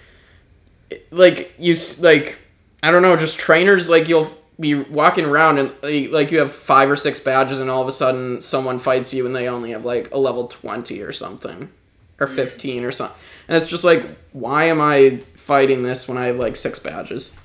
[1.10, 1.76] Like, you.
[2.00, 2.38] Like,
[2.82, 5.72] I don't know, just trainers, like, you'll be walking around and
[6.12, 9.26] like you have five or six badges and all of a sudden someone fights you
[9.26, 11.70] and they only have like a level 20 or something.
[12.18, 13.14] Or 15 or something
[13.46, 17.36] and it's just like why am i fighting this when i have like six badges?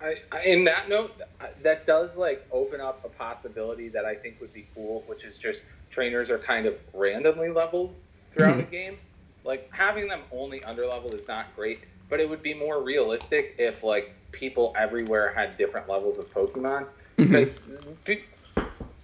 [0.00, 1.20] I, I, in that note
[1.62, 5.36] that does like open up a possibility that i think would be cool which is
[5.36, 7.94] just trainers are kind of randomly leveled
[8.32, 8.98] throughout the game.
[9.44, 11.80] Like having them only under leveled is not great
[12.12, 16.84] but it would be more realistic if like people everywhere had different levels of Pokemon.
[17.16, 17.24] Mm-hmm.
[17.24, 17.62] Because
[18.04, 18.20] pe-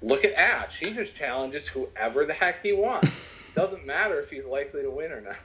[0.02, 3.10] look at Ash, he just challenges whoever the heck he wants.
[3.54, 5.38] Doesn't matter if he's likely to win or not.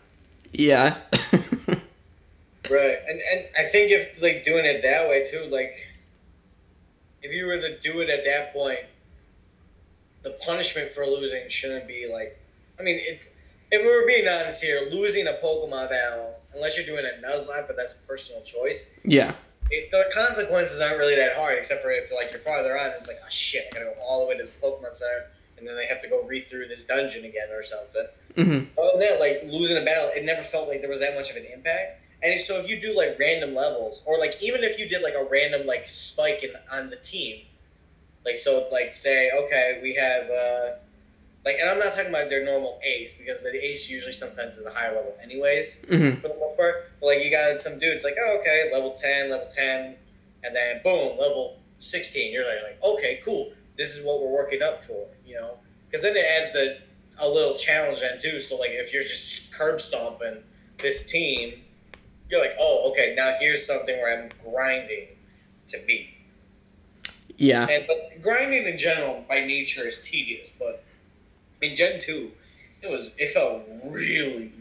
[0.52, 0.98] yeah
[2.70, 5.88] Right, and and I think if like doing it that way too, like
[7.22, 8.82] if you were to do it at that point,
[10.24, 12.38] the punishment for losing shouldn't be like.
[12.78, 13.32] I mean, it,
[13.72, 17.68] if we were being honest here, losing a Pokemon battle, unless you're doing a Nuzlocke,
[17.68, 18.98] but that's a personal choice.
[19.04, 19.34] yeah
[19.70, 23.08] It, the consequences aren't really that hard, except for if like you're farther on, it's
[23.08, 25.26] like, oh shit, I gotta go all the way to the Pokemon Center,
[25.58, 28.08] and then they have to go read through this dungeon again or something.
[28.36, 28.42] hmm
[28.80, 31.30] Other than that, like losing a battle, it never felt like there was that much
[31.32, 32.02] of an impact.
[32.22, 35.14] And so if you do like random levels, or like even if you did like
[35.14, 37.46] a random like spike in on the team,
[38.26, 40.76] like so like say okay we have uh
[41.46, 44.66] like and I'm not talking about their normal ace because the ace usually sometimes is
[44.66, 46.76] a higher level anyways hmm for the most part.
[47.00, 49.96] But like you got some dudes like oh okay level ten, level ten,
[50.44, 52.32] and then boom level sixteen.
[52.34, 55.58] You're like, like okay cool, this is what we're working up for, you know?
[55.88, 56.78] Because then it adds the
[57.20, 58.40] a little challenge then too.
[58.40, 60.38] So like if you're just curb stomping
[60.80, 61.62] this team,
[62.30, 65.08] you're like oh okay now here's something where I'm grinding
[65.68, 66.10] to beat.
[67.38, 70.84] yeah And but grinding in general by nature is tedious, but
[71.64, 72.32] in Gen two,
[72.82, 74.52] it was it felt really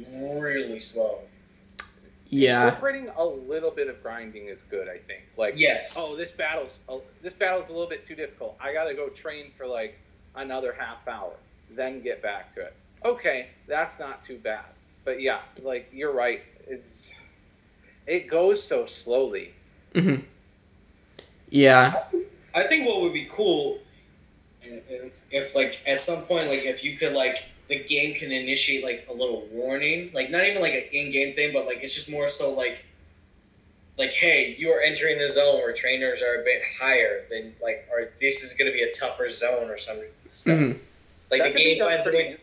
[0.40, 1.20] really slow.
[2.28, 5.22] yeah Incorporating a little bit of grinding is good, I think.
[5.36, 5.96] Like, Yes.
[5.98, 8.56] oh, this battle's oh, this battle's a little bit too difficult.
[8.60, 9.98] I gotta go train for like
[10.34, 11.32] another half hour,
[11.70, 12.74] then get back to it.
[13.04, 14.64] Okay, that's not too bad.
[15.04, 16.42] But yeah, like you're right.
[16.68, 17.08] It's
[18.06, 19.54] it goes so slowly.
[19.94, 20.16] hmm
[21.50, 22.04] yeah
[22.54, 23.78] I think what would be cool,
[24.62, 28.30] and- and if like at some point, like if you could like the game can
[28.32, 31.94] initiate like a little warning, like not even like an in-game thing, but like it's
[31.94, 32.84] just more so like,
[33.98, 37.88] like hey, you are entering a zone where trainers are a bit higher than like,
[37.90, 40.58] or this is going to be a tougher zone or some stuff.
[40.58, 40.78] Mhm.
[41.30, 42.36] Like That the game finds a pretty, way.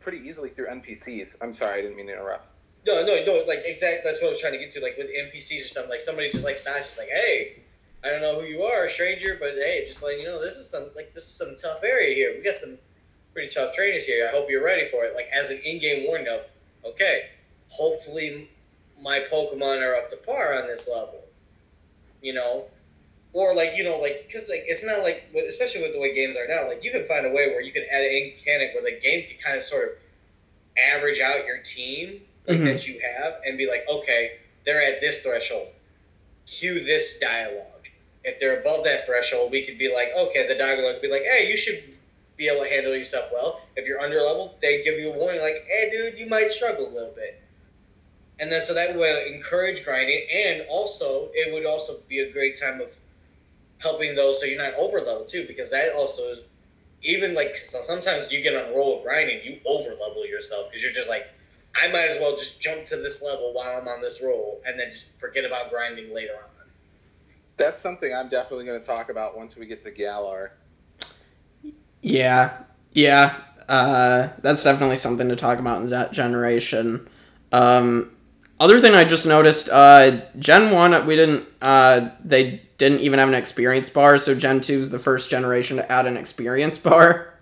[0.00, 1.36] pretty easily through NPCs.
[1.40, 2.46] I'm sorry, I didn't mean to interrupt.
[2.86, 3.42] No, no, no.
[3.46, 4.00] Like exactly.
[4.04, 4.80] That's what I was trying to get to.
[4.80, 5.90] Like with NPCs or something.
[5.90, 7.60] Like somebody just like stops, just like, hey,
[8.04, 10.56] I don't know who you are, a stranger, but hey, just like you know, this
[10.56, 12.34] is some like this is some tough area here.
[12.36, 12.78] We got some
[13.32, 14.26] pretty tough trainers here.
[14.28, 15.14] I hope you're ready for it.
[15.14, 16.42] Like as an in-game warning of,
[16.84, 17.30] okay,
[17.68, 18.50] hopefully
[19.00, 21.24] my Pokemon are up to par on this level.
[22.22, 22.66] You know,
[23.32, 26.36] or like you know, like because like it's not like especially with the way games
[26.36, 26.68] are now.
[26.68, 29.26] Like you can find a way where you can add an mechanic where the game
[29.26, 29.90] can kind of sort of
[30.76, 32.64] average out your team like Mhm.
[32.66, 35.68] that you have and be like, okay, they're at this threshold.
[36.46, 37.73] Cue this dialogue.
[38.24, 41.24] If they're above that threshold, we could be like, okay, the dialogue would be like,
[41.24, 41.82] hey, you should
[42.36, 43.60] be able to handle yourself well.
[43.76, 46.88] If you're under level, they give you a warning like, hey, dude, you might struggle
[46.88, 47.42] a little bit.
[48.40, 52.58] And then so that will encourage grinding, and also it would also be a great
[52.58, 52.98] time of
[53.78, 56.40] helping those so you're not over level too, because that also is
[57.02, 60.82] even like sometimes you get on a roll of grinding, you over level yourself because
[60.82, 61.28] you're just like,
[61.80, 64.80] I might as well just jump to this level while I'm on this roll, and
[64.80, 66.50] then just forget about grinding later on.
[67.56, 70.52] That's something I'm definitely going to talk about once we get to Galar.
[72.02, 72.58] Yeah,
[72.92, 73.36] yeah.
[73.68, 77.08] Uh, that's definitely something to talk about in that generation.
[77.52, 78.10] Um,
[78.60, 81.46] other thing I just noticed, uh, Gen One, we didn't.
[81.62, 85.76] Uh, they didn't even have an experience bar, so Gen Two is the first generation
[85.78, 87.34] to add an experience bar.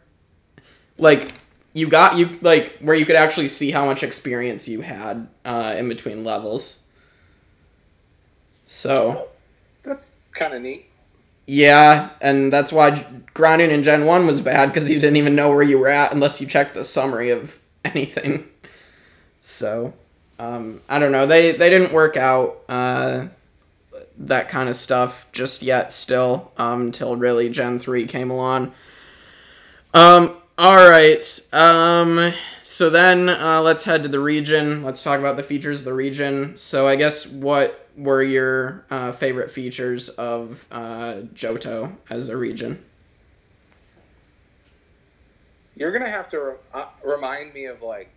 [0.98, 1.29] Like,
[1.72, 5.75] you got you like where you could actually see how much experience you had uh,
[5.77, 6.87] in between levels.
[8.64, 9.29] So
[9.83, 10.87] That's kind of neat.
[11.47, 15.51] yeah, and that's why grinding in Gen One was bad because you didn't even know
[15.51, 18.49] where you were at unless you checked the summary of anything.
[19.42, 19.95] So
[20.38, 21.27] um, I don't know.
[21.27, 23.27] They they didn't work out uh,
[24.18, 25.92] that kind of stuff just yet.
[25.92, 28.73] Still, um, until really Gen Three came along.
[29.95, 30.37] Um.
[30.59, 31.40] All right.
[31.53, 32.33] Um.
[32.62, 34.85] So then, uh, let's head to the region.
[34.85, 36.57] Let's talk about the features of the region.
[36.57, 42.85] So I guess what were your uh, favorite features of uh, Johto as a region?
[45.74, 48.11] You're gonna have to re- uh, remind me of like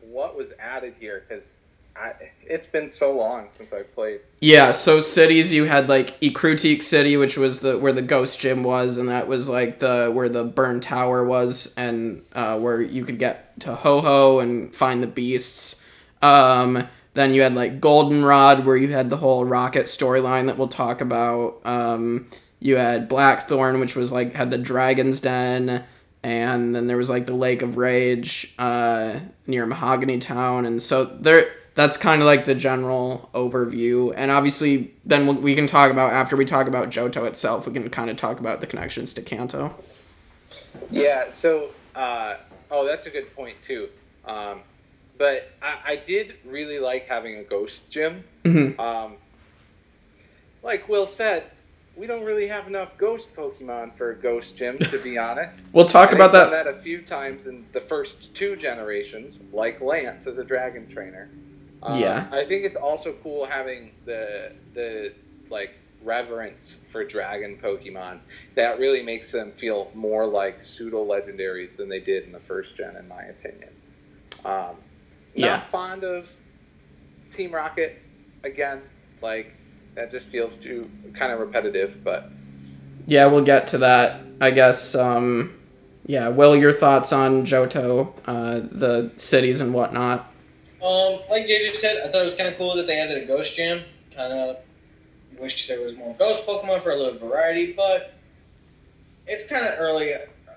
[0.00, 1.56] what was added here because
[2.46, 4.20] it's been so long since I played.
[4.40, 8.62] Yeah, so cities you had like Ecruteak City, which was the where the ghost gym
[8.62, 13.04] was, and that was like the where the burn tower was, and uh, where you
[13.04, 15.86] could get to Ho-Oh and find the beasts.
[16.22, 20.68] Um, then you had like Goldenrod, where you had the whole rocket storyline that we'll
[20.68, 21.60] talk about.
[21.64, 22.28] Um,
[22.60, 25.84] you had Blackthorn, which was like had the Dragon's Den,
[26.22, 31.04] and then there was like the Lake of Rage uh, near Mahogany Town, and so
[31.04, 31.52] there.
[31.76, 36.12] That's kind of like the general overview, and obviously, then we'll, we can talk about
[36.12, 37.66] after we talk about Johto itself.
[37.66, 39.74] We can kind of talk about the connections to Kanto.
[40.90, 41.30] Yeah.
[41.30, 42.36] So, uh,
[42.70, 43.88] oh, that's a good point too.
[44.24, 44.60] Um,
[45.20, 48.24] but I, I did really like having a ghost gym.
[48.44, 48.80] Mhm.
[48.80, 49.16] Um,
[50.62, 51.44] like Will said,
[51.94, 55.60] we don't really have enough ghost Pokemon for a ghost gym, to be honest.
[55.74, 56.50] We'll talk about that.
[56.50, 61.28] that a few times in the first two generations, like Lance as a dragon trainer.
[61.82, 62.26] Um, Yeah.
[62.32, 65.12] I think it's also cool having the the
[65.50, 68.20] like reverence for dragon Pokemon.
[68.54, 72.74] That really makes them feel more like pseudo legendaries than they did in the first
[72.74, 73.68] gen, in my opinion.
[74.46, 74.76] Um,
[75.34, 75.46] Yeah.
[75.56, 76.30] Not fond of
[77.32, 78.00] Team Rocket
[78.42, 78.82] again.
[79.22, 79.54] Like
[79.94, 82.30] that just feels too kind of repetitive, but
[83.06, 84.20] Yeah, we'll get to that.
[84.40, 84.94] I guess.
[84.94, 85.56] Um,
[86.06, 90.20] yeah, Will, your thoughts on Johto, uh, the cities and whatnot?
[90.82, 93.26] Um, like JJ said, I thought it was kind of cool that they added a
[93.26, 93.82] ghost gym.
[94.16, 94.56] Kind of
[95.38, 98.14] wish there was more ghost Pokemon for a little variety, but
[99.26, 100.14] it's kind of early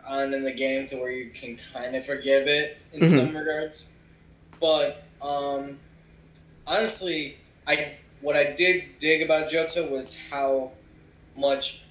[0.07, 3.07] on in the game to where you can kind of forgive it in Mhm.
[3.09, 3.92] some regards.
[4.63, 5.77] But um,
[6.65, 7.35] honestly,
[7.67, 10.71] I what I did dig about Johto was how
[11.35, 11.83] much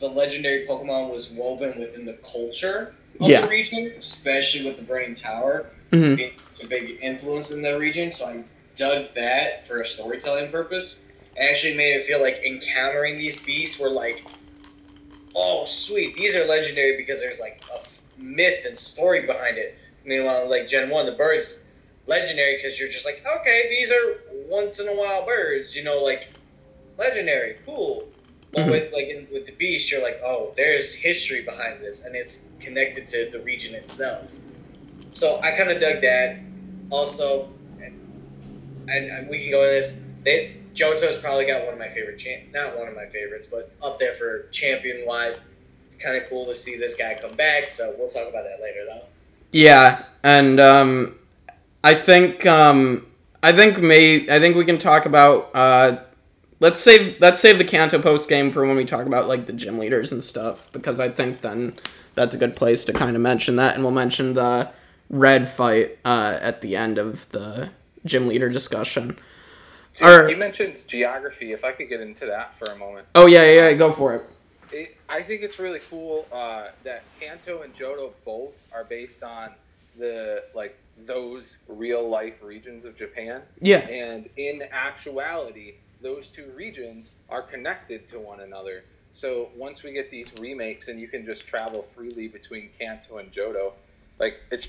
[0.00, 3.42] the legendary Pokemon was woven within the culture of Yeah.
[3.42, 8.10] the region, especially with the Brain Tower hmm being a big influence in the region.
[8.10, 11.10] So I dug that for a storytelling purpose.
[11.36, 14.24] It actually made it feel like encountering these beasts were like,
[15.34, 19.78] oh sweet, these are legendary because there's like a f- myth and story behind it.
[20.06, 21.65] Meanwhile, like Gen One, the birds
[22.06, 24.16] legendary because you're just like, okay, these are
[24.48, 26.32] once in a while birds, you know, like
[26.98, 28.08] legendary, cool.
[28.52, 28.70] But Mhm.
[28.70, 32.50] with like in, with the beast, you're like, oh, there's history behind this, and it's
[32.60, 34.36] connected to the region itself.
[35.12, 36.38] So I kind of dug that.
[36.90, 37.50] Also,
[38.88, 40.06] and, and we can go into this.
[40.24, 43.72] They Johto's probably got one of my favorite champ, not one of my favorites, but
[43.82, 45.58] up there for champion wise.
[45.86, 47.70] It's kind of cool to see this guy come back.
[47.70, 49.04] So we'll talk about that later, though.
[49.52, 51.18] Yeah, and um,
[51.86, 53.06] I think um,
[53.44, 55.98] I think may I think we can talk about uh,
[56.58, 59.52] let's save let's save the Kanto post game for when we talk about like the
[59.52, 61.78] gym leaders and stuff because I think then
[62.16, 64.72] that's a good place to kind of mention that, and we'll mention the
[65.10, 67.70] red fight uh, at the end of the
[68.04, 69.16] gym leader discussion.
[70.02, 71.52] Or- you mentioned geography.
[71.52, 73.06] If I could get into that for a moment.
[73.14, 74.22] Oh yeah, yeah, yeah, go for it.
[74.72, 79.50] it, I think it's really cool uh, that Kanto and Johto both are based on
[79.96, 87.10] the like those real life regions of Japan, Yeah, and in actuality, those two regions
[87.28, 88.84] are connected to one another.
[89.12, 93.32] So once we get these remakes and you can just travel freely between Kanto and
[93.32, 93.72] Johto,
[94.18, 94.68] like it's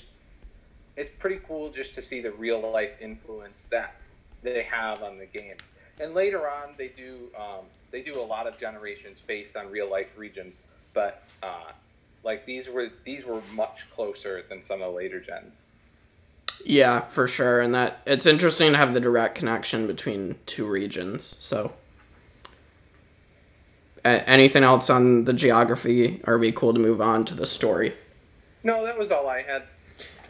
[0.95, 3.95] it's pretty cool just to see the real life influence that
[4.41, 5.71] they have on the games.
[5.99, 9.89] And later on, they do um, they do a lot of generations based on real
[9.89, 10.61] life regions,
[10.93, 11.71] but uh,
[12.23, 15.65] like these were these were much closer than some of the later gens.
[16.65, 21.35] Yeah, for sure, and that it's interesting to have the direct connection between two regions.
[21.39, 21.73] So.
[24.05, 26.21] A- anything else on the geography?
[26.25, 27.93] Are we cool to move on to the story?
[28.63, 29.63] No, that was all I had.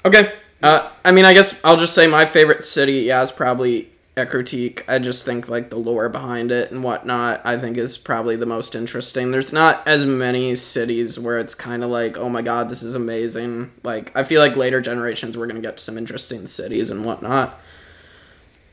[0.06, 0.34] Okay.
[0.64, 4.82] Uh, I mean, I guess I'll just say my favorite city, yeah, is probably Ecruteak.
[4.88, 7.40] I just think like the lore behind it and whatnot.
[7.46, 9.32] I think is probably the most interesting.
[9.32, 12.96] There's not as many cities where it's kind of like, oh my god, this is
[12.96, 13.72] amazing.
[13.84, 17.62] Like I feel like later generations we're gonna get some interesting cities and whatnot.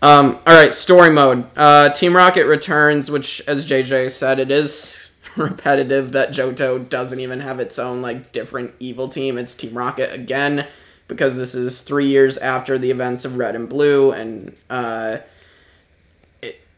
[0.02, 1.46] Um, all right, story mode.
[1.56, 7.40] Uh, Team Rocket returns, which, as JJ said, it is repetitive that Johto doesn't even
[7.40, 9.38] have its own like different evil team.
[9.38, 10.66] It's Team Rocket again
[11.08, 15.18] because this is three years after the events of Red and Blue, and uh,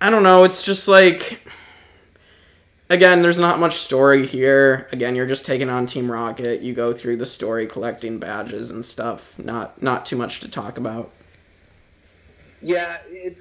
[0.00, 0.44] I don't know.
[0.44, 1.40] It's just like
[2.88, 4.88] again, there's not much story here.
[4.92, 6.60] Again, you're just taking on Team Rocket.
[6.60, 9.38] You go through the story, collecting badges and stuff.
[9.38, 11.10] Not not too much to talk about.
[12.62, 13.38] Yeah, it,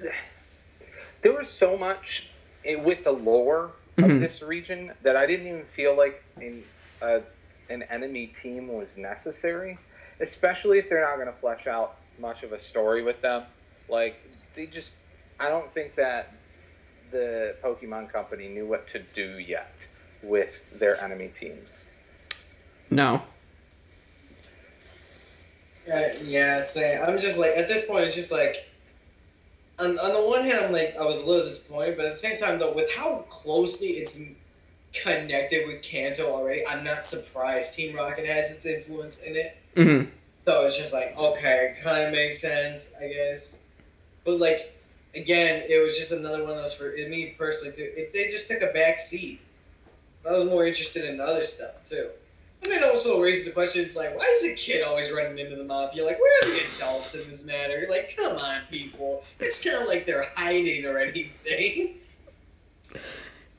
[1.22, 2.28] there was so much
[2.64, 4.20] with the lore of mm-hmm.
[4.20, 6.62] this region that I didn't even feel like in,
[7.00, 7.20] uh,
[7.70, 9.78] an enemy team was necessary,
[10.20, 13.44] especially if they're not going to flesh out much of a story with them.
[13.88, 14.20] Like
[14.54, 14.96] they just,
[15.40, 16.32] I don't think that
[17.10, 19.74] the Pokemon Company knew what to do yet
[20.22, 21.80] with their enemy teams.
[22.90, 23.22] No.
[25.92, 27.00] Uh, yeah, same.
[27.02, 28.56] I'm just like at this point, it's just like
[29.78, 32.18] on, on the one hand, I'm like, I was a little disappointed, but at the
[32.18, 34.34] same time, though, with how closely it's
[34.94, 39.56] connected with Kanto already, I'm not surprised Team Rocket has its influence in it.
[39.74, 40.10] Mm-hmm.
[40.40, 43.68] So it's just like, okay, kind of makes sense, I guess.
[44.24, 44.75] But like,
[45.16, 47.90] again, it was just another one of those for me personally too.
[47.96, 49.40] It, they just took a back seat.
[50.28, 52.10] I was more interested in other stuff too.
[52.62, 55.56] And it also raises the question: It's like, why is a kid always running into
[55.56, 56.04] the mafia?
[56.04, 57.78] Like, where are the adults in this matter?
[57.78, 59.22] You're like, come on, people.
[59.38, 61.96] It's kind of like they're hiding or anything.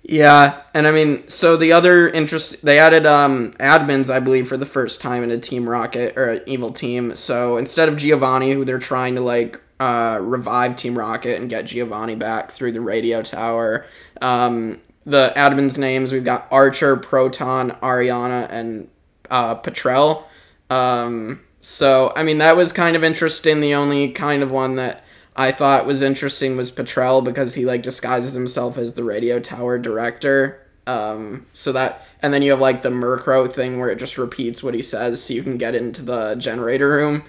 [0.10, 4.55] Yeah, and I mean, so the other interest they added um admins, I believe, for
[4.55, 7.14] the first time in a Team Rocket or evil team.
[7.18, 11.65] So instead of Giovanni, who they're trying to like uh, revive Team Rocket and get
[11.65, 13.86] Giovanni back through the radio tower,
[14.21, 18.89] um, the admins' names we've got Archer, Proton, Ariana, and
[19.30, 20.28] uh, Petrel.
[20.69, 23.61] Um, so I mean that was kind of interesting.
[23.61, 25.03] The only kind of one that
[25.36, 29.78] I thought was interesting was Petrel because he like disguises himself as the radio tower
[29.78, 30.61] director.
[30.88, 34.63] Um, so that and then you have like the Murkrow thing where it just repeats
[34.63, 37.23] what he says so you can get into the generator room.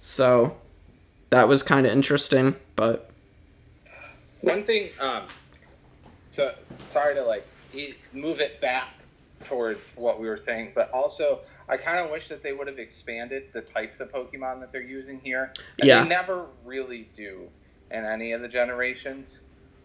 [0.00, 0.56] So
[1.30, 3.10] that was kind of interesting, but
[4.40, 5.24] one thing um,
[6.28, 6.54] so
[6.86, 7.46] sorry to like
[8.12, 8.94] move it back
[9.44, 12.78] towards what we were saying, but also I kind of wish that they would have
[12.78, 15.52] expanded the types of Pokemon that they're using here.
[15.78, 16.02] And yeah.
[16.02, 17.48] They never really do
[17.90, 19.38] in any of the generations.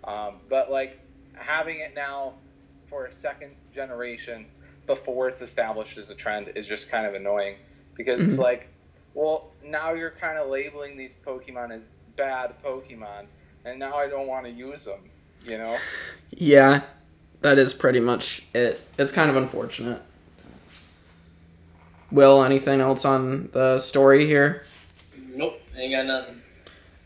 [0.05, 0.99] Um, but like
[1.33, 2.33] having it now
[2.87, 4.45] for a second generation
[4.87, 7.55] before it's established as a trend is just kind of annoying
[7.95, 8.31] because mm-hmm.
[8.31, 8.67] it's like,
[9.13, 11.83] well, now you're kind of labeling these Pokemon as
[12.15, 13.25] bad Pokemon,
[13.65, 14.99] and now I don't want to use them
[15.45, 15.77] you know?
[16.31, 16.81] Yeah,
[17.41, 18.81] that is pretty much it.
[18.97, 20.01] It's kind of unfortunate.
[22.11, 24.65] Will, anything else on the story here?
[25.33, 26.41] Nope, ain't got nothing.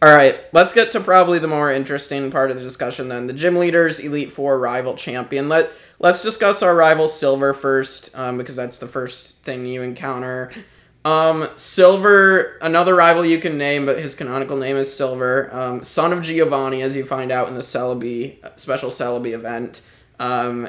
[0.02, 3.28] All right, let's get to probably the more interesting part of the discussion then.
[3.28, 5.50] The gym leaders, Elite Four rival champion.
[5.50, 10.52] Let Let's discuss our rival Silver first, um, because that's the first thing you encounter.
[11.08, 15.50] Um, Silver, another rival you can name, but his canonical name is Silver.
[15.56, 19.82] Um, son of Giovanni, as you find out in the Celebi special Celebi event.
[20.20, 20.68] Um,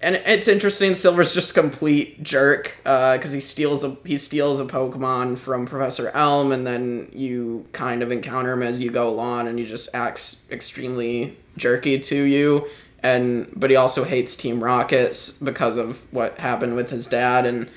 [0.00, 0.94] and it's interesting.
[0.94, 6.08] Silver's just complete jerk because uh, he steals a he steals a Pokemon from Professor
[6.14, 9.94] Elm, and then you kind of encounter him as you go along, and he just
[9.94, 12.66] acts extremely jerky to you.
[13.02, 17.68] And but he also hates Team Rockets because of what happened with his dad and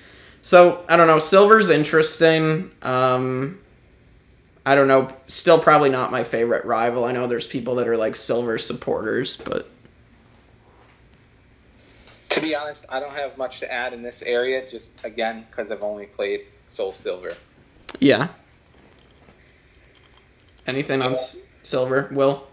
[0.45, 1.17] so I don't know.
[1.17, 2.69] Silver's interesting.
[2.83, 3.57] Um,
[4.63, 5.11] I don't know.
[5.25, 7.03] Still probably not my favorite rival.
[7.03, 9.67] I know there's people that are like Silver supporters, but
[12.29, 14.69] to be honest, I don't have much to add in this area.
[14.69, 17.35] Just again because I've only played Soul Silver.
[17.99, 18.27] Yeah.
[20.67, 21.15] Anything on
[21.63, 22.45] Silver, Will?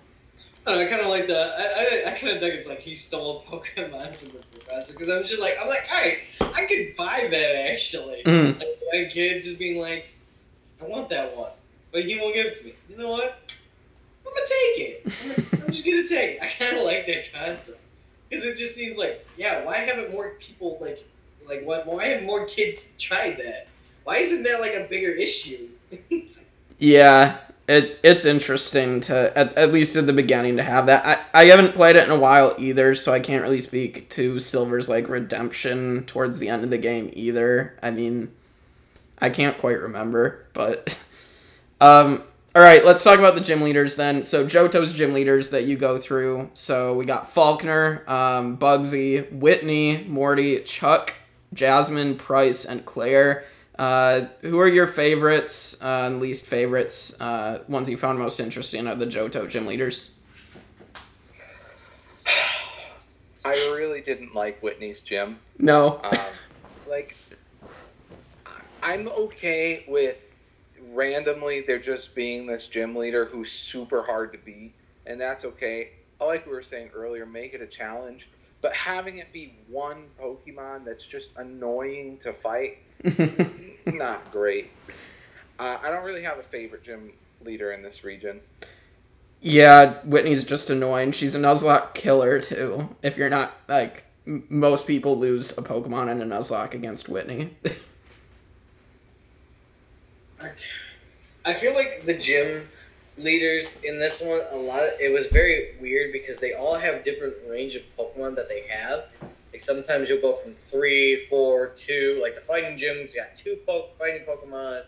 [0.67, 1.35] I, know, I kind of like the.
[1.37, 4.93] I, I, I kind of think it's like he stole a Pokemon from the professor
[4.93, 8.23] because I'm just like I'm like, all right, I could buy that actually.
[8.25, 8.59] Mm.
[8.59, 10.13] Like, a kid just being like,
[10.81, 11.51] I want that one,
[11.91, 12.75] but he won't give it to me.
[12.91, 13.25] You know what?
[14.27, 15.53] I'm gonna take it.
[15.53, 16.43] I'm, I'm just gonna take it.
[16.43, 17.81] I kind of like that concept
[18.29, 21.05] because it just seems like, yeah, why haven't more people like,
[21.49, 21.87] like what?
[21.87, 23.69] Why haven't more kids tried that?
[24.05, 25.69] Why isn't that like a bigger issue?
[26.79, 27.39] yeah,
[27.73, 31.31] it it's interesting to at, at least at the beginning to have that.
[31.35, 34.39] I, I haven't played it in a while either, so I can't really speak to
[34.41, 37.79] Silver's like redemption towards the end of the game either.
[37.83, 38.31] I mean,
[39.21, 40.99] I can't quite remember, but
[41.81, 42.23] um
[42.55, 44.23] All right, let's talk about the gym leaders then.
[44.23, 46.51] So Johto's gym leaders that you go through.
[46.53, 51.15] So we got Falkner, um, Bugsy, Whitney, Morty, Chuck,
[51.55, 53.45] Jasmine, Pryce, and Claire.
[53.79, 57.19] Uh, who are your favorites uh, and least favorites?
[57.21, 60.19] Uh, ones you found most interesting of the Johto gym leaders?
[63.45, 65.39] I really didn't like Whitney's gym.
[65.59, 66.01] No.
[66.05, 66.19] Um,
[66.89, 67.17] like,
[68.83, 70.23] I'm okay with
[70.93, 74.75] randomly there just being this gym leader who's super hard to beat,
[75.07, 75.91] and that's okay.
[76.21, 78.29] Like we were saying earlier, make it a challenge,
[78.61, 82.79] but having it be one Pokemon that's just annoying to fight,
[83.87, 84.71] not great.
[85.59, 87.13] Uh, I don't really have a favorite gym
[87.45, 88.41] leader in this region.
[89.41, 91.13] Yeah, Whitney's just annoying.
[91.13, 92.95] She's a Nuzlocke killer too.
[93.03, 97.57] If you're not like m- most people lose a Pokemon in a Nuzlocke against Whitney.
[101.45, 102.65] I feel like the gym
[103.19, 107.05] leaders in this one a lot of it was very weird because they all have
[107.05, 109.05] different range of Pokemon that they have.
[109.53, 112.19] Like sometimes you'll go from three, four, two.
[112.23, 114.85] Like the fighting gym's got two po- fighting Pokemon,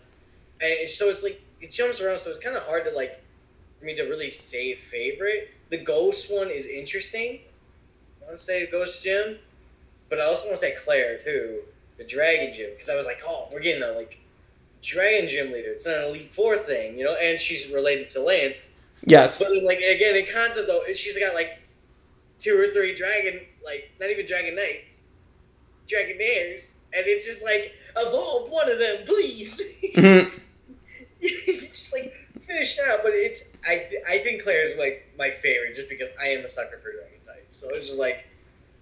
[0.60, 2.18] and so it's like it jumps around.
[2.18, 3.22] So it's kind of hard to like
[3.78, 5.50] for me to really say favorite.
[5.70, 7.40] The Ghost one is interesting.
[8.22, 9.36] I want to say Ghost Gym,
[10.08, 11.60] but I also want to say Claire too,
[11.98, 14.20] the Dragon Gym, because I was like, oh, we're getting a like
[14.82, 15.72] Dragon Gym leader.
[15.72, 18.70] It's not an Elite Four thing, you know, and she's related to Lance.
[19.06, 19.38] yes.
[19.38, 21.60] But like again, in concept though, she's got like
[22.44, 25.08] two or three dragon, like not even dragon knights,
[25.86, 29.80] Dragonairs, and it's just like evolve one of them, please.
[29.94, 30.30] Mhm.
[31.20, 33.00] it's just like finish it out.
[33.02, 36.78] But it's I I think Claire's like my favorite just because I am a sucker
[36.78, 37.48] for dragon type.
[37.52, 38.26] So it's just like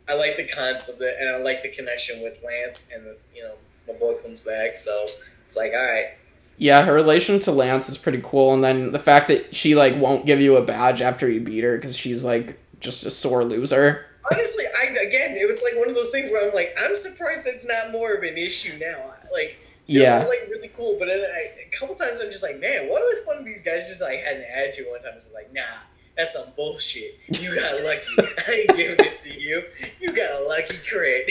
[0.09, 3.05] I like the concept of it, and I like the connection with Lance, and
[3.35, 3.55] you know
[3.87, 5.07] my boy comes back, so
[5.45, 6.15] it's like all right.
[6.59, 9.97] Yeah, her relation to Lance is pretty cool, and then the fact that she like
[9.97, 13.45] won't give you a badge after you beat her because she's like just a sore
[13.45, 14.07] loser.
[14.31, 17.47] Honestly, I again, it was like one of those things where I'm like, I'm surprised
[17.47, 19.13] it's not more of an issue now.
[19.33, 20.19] Like, Yeah.
[20.21, 23.27] all, like really cool, but I, a couple times I'm just like, man, what if
[23.27, 25.13] one of these guys just like had an attitude one time?
[25.15, 25.63] I was like, nah,
[26.17, 27.19] that's some bullshit.
[27.41, 28.33] You got lucky.
[28.49, 29.65] I ain't giving it to you.
[30.01, 31.31] You got a lucky crit.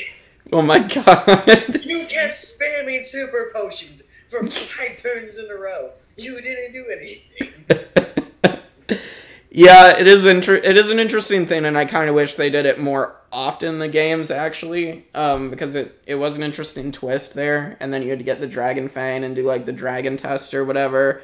[0.52, 1.86] Oh my god.
[1.86, 5.92] You kept spamming super potions for five turns in a row.
[6.18, 7.54] You didn't do anything.
[9.54, 12.50] yeah, it is inter- it is an interesting thing, and I kind of wish they
[12.50, 16.94] did it more often in the games actually, um, because it it was an interesting
[16.94, 19.74] twist there, and then you had to get the Dragon Fang and do like the
[19.74, 21.22] Dragon Test or whatever.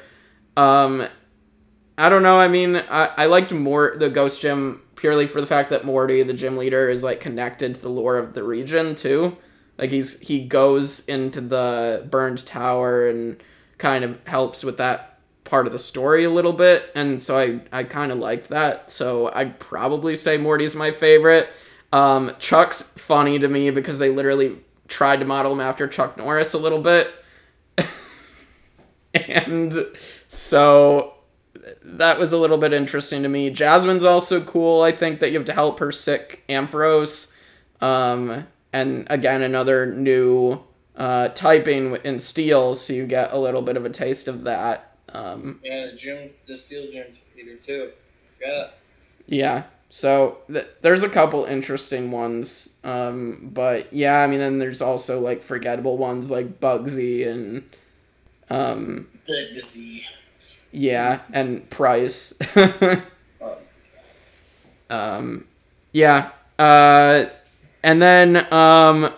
[0.58, 1.08] Um,
[1.96, 2.38] I don't know.
[2.38, 6.22] I mean, I, I liked more the Ghost Gym purely for the fact that Morty,
[6.22, 9.38] the gym leader, is like connected to the lore of the region too.
[9.78, 13.42] Like he's he goes into the burned tower and
[13.78, 15.17] kind of helps with that
[15.48, 18.90] part of the story a little bit, and so I I kind of liked that.
[18.90, 21.48] So I'd probably say Morty's my favorite.
[21.92, 26.54] Um, Chuck's funny to me because they literally tried to model him after Chuck Norris
[26.54, 27.10] a little bit,
[29.14, 29.74] and
[30.28, 31.14] so
[31.82, 33.50] that was a little bit interesting to me.
[33.50, 34.82] Jasmine's also cool.
[34.82, 37.34] I think that you have to help her sick Ampharos.
[37.80, 40.60] Um, and again, another new
[40.96, 44.87] uh, typing in steel, so you get a little bit of a taste of that.
[45.12, 47.06] Um, Yeah, the gym, the steel gym
[47.36, 47.90] leader too.
[48.40, 48.68] Yeah.
[49.26, 52.76] yeah, so th- there's a couple interesting ones.
[52.84, 57.68] Um, but yeah, I mean, then there's also like forgettable ones like Bugsy and
[58.50, 60.04] um, Legacy.
[60.72, 62.34] Yeah, and Pryce.
[63.40, 63.58] Oh.
[64.90, 65.46] um,
[65.92, 66.30] yeah.
[66.58, 67.26] Uh,
[67.82, 69.12] and then um,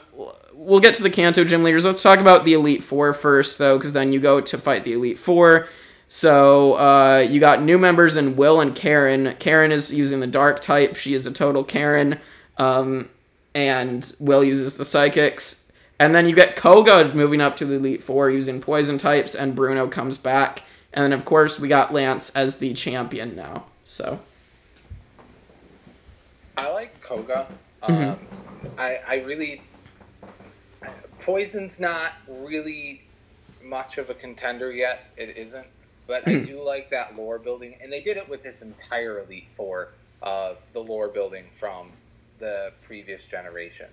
[0.52, 1.84] we'll get to the Kanto gym leaders.
[1.84, 4.92] Let's talk about the Elite Four first, though, because then you go to fight the
[4.92, 5.68] Elite Four.
[6.12, 9.36] So uh, you got new members in Will and Karen.
[9.38, 10.96] Karen is using the Dark type.
[10.96, 12.18] She is a total Karen.
[12.58, 13.10] Um,
[13.54, 15.70] and Will uses the Psychics.
[16.00, 19.54] And then you get Koga moving up to the Elite Four using Poison types, and
[19.54, 20.64] Bruno comes back.
[20.92, 23.66] And then, of course, we got Lance as the champion now.
[23.84, 24.18] So,
[26.56, 27.46] I like Koga.
[27.82, 28.18] Um,
[28.76, 29.62] I I really
[31.20, 33.02] Poison's not really
[33.62, 35.04] much of a contender yet.
[35.16, 35.66] It isn't,
[36.10, 39.46] but I do like that lore building, and they did it with this entire Elite
[39.56, 39.90] Four,
[40.24, 41.92] uh, the lore building from
[42.40, 43.86] the previous generation.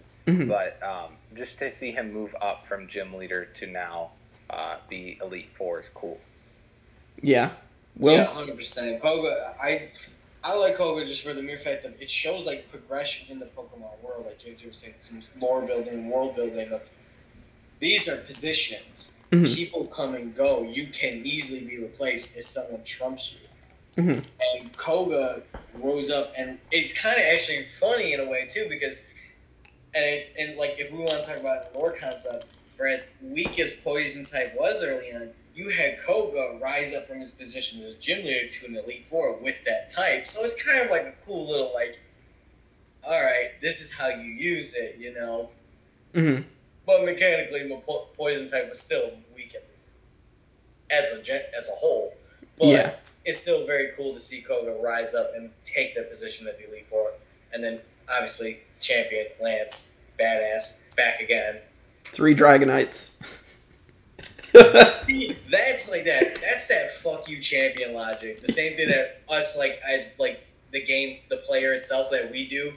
[0.48, 4.10] But um, just to see him move up from gym leader to now
[4.50, 6.20] uh, be Elite Four is cool.
[7.22, 7.52] yeah.
[7.96, 8.14] Will?
[8.14, 9.00] yeah, hundred percent.
[9.00, 9.90] Koga, I
[10.44, 13.46] I like Koga just for the mere fact that it shows like progression in the
[13.46, 16.90] Pokemon world, like JJ was saying, some lore building, world building of
[17.80, 19.17] these are positions.
[19.32, 19.54] Mm-hmm.
[19.54, 20.64] people come and go.
[20.64, 24.04] You can easily be replaced if someone trumps you.
[24.04, 24.60] Mm-hmm.
[24.60, 25.42] And Koga
[25.76, 29.12] rose up, and it's kind of actually funny in a way too because,
[29.96, 33.60] and it, and like if we want to talk about lore concept, for as weak
[33.60, 37.94] as Poison type was early on, you had Koga rise up from his position as
[37.94, 40.28] a gym leader to an Elite Four with that type.
[40.28, 42.00] So it's kind of like a cool little like,
[43.04, 45.50] all right, this is how you use it, you know.
[46.14, 46.44] Mm-hmm.
[46.88, 51.74] But mechanically, the po- Poison type was still weak the, as a gen- as a
[51.74, 52.14] whole.
[52.58, 52.96] But yeah.
[53.26, 56.68] it's still very cool to see Koga rise up and take the position that the
[56.68, 57.12] Elite Four,
[57.54, 61.58] and then obviously champion Lance, badass, back again.
[62.06, 63.22] Three Dragonites.
[65.04, 66.40] See, that's like that.
[66.42, 68.42] That's that fuck you champion logic.
[68.42, 72.48] The same thing that us like as like the game, the player itself that we
[72.48, 72.74] do.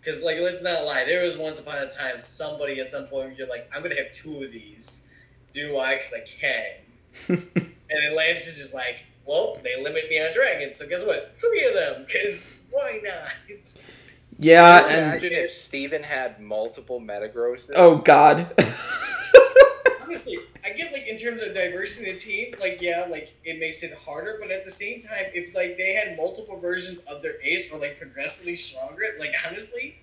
[0.00, 3.36] Because like let's not lie, there was once upon a time somebody at some point
[3.36, 5.12] you're like, I'm gonna have two of these.
[5.52, 5.96] Do I?
[5.96, 6.64] Because I can.
[7.28, 11.36] and then Lance is just like, well, they limit me on dragons, so guess what?
[11.38, 12.04] Three of them.
[12.06, 13.58] Because why not?
[14.38, 17.72] Yeah, and imagine if Steven had multiple Metagrosses.
[17.76, 18.46] Oh God.
[20.10, 23.58] honestly, I get like in terms of diversity in the team, like yeah, like it
[23.58, 27.22] makes it harder, but at the same time, if like they had multiple versions of
[27.22, 29.96] their ace or like progressively stronger, like honestly,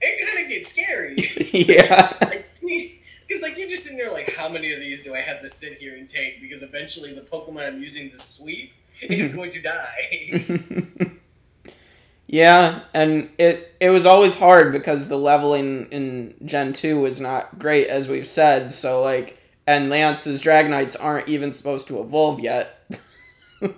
[0.00, 1.16] it kind of gets scary.
[1.52, 2.16] yeah.
[2.22, 5.40] like, because like you're just sitting there like, how many of these do I have
[5.40, 6.40] to sit here and take?
[6.40, 11.10] Because eventually the Pokemon I'm using to sweep is going to die.
[12.32, 17.58] Yeah, and it it was always hard because the leveling in Gen 2 was not
[17.58, 23.00] great as we've said, so like and Lance's Dragonites aren't even supposed to evolve yet.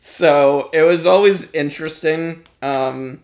[0.00, 2.44] so it was always interesting.
[2.62, 3.22] Um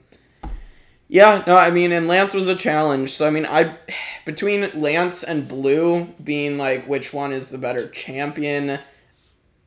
[1.09, 3.13] yeah, no, I mean, and Lance was a challenge.
[3.13, 3.77] So I mean, I
[4.25, 8.81] between Lance and Blue being like which one is the better champion,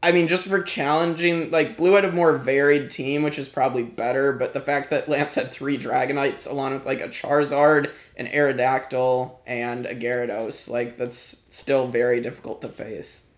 [0.01, 3.83] I mean, just for challenging, like Blue had a more varied team, which is probably
[3.83, 4.31] better.
[4.31, 9.37] But the fact that Lance had three Dragonites along with like a Charizard, an Aerodactyl,
[9.47, 13.29] and a Gyarados, like that's still very difficult to face.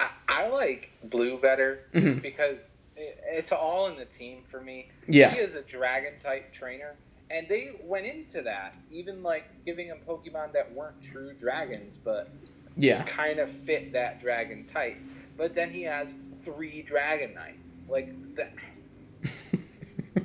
[0.00, 2.18] I, I like Blue better mm-hmm.
[2.18, 4.88] because it, it's all in the team for me.
[5.06, 6.96] Yeah, he is a Dragon type trainer,
[7.30, 12.28] and they went into that even like giving him Pokemon that weren't true dragons, but
[12.76, 14.96] yeah, kind of fit that dragon type.
[15.36, 17.88] But then he has three Dragonites.
[17.88, 18.52] like that.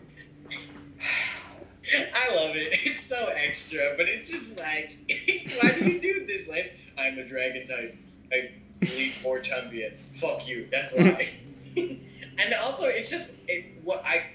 [2.13, 2.79] I love it.
[2.85, 4.97] It's so extra, but it's just like,
[5.61, 6.75] why do you do this, Lance?
[6.97, 7.95] I'm a dragon type.
[8.31, 9.93] I lead four champion.
[10.11, 10.67] Fuck you.
[10.71, 11.29] That's why.
[11.77, 14.25] and also, it's just it, what I.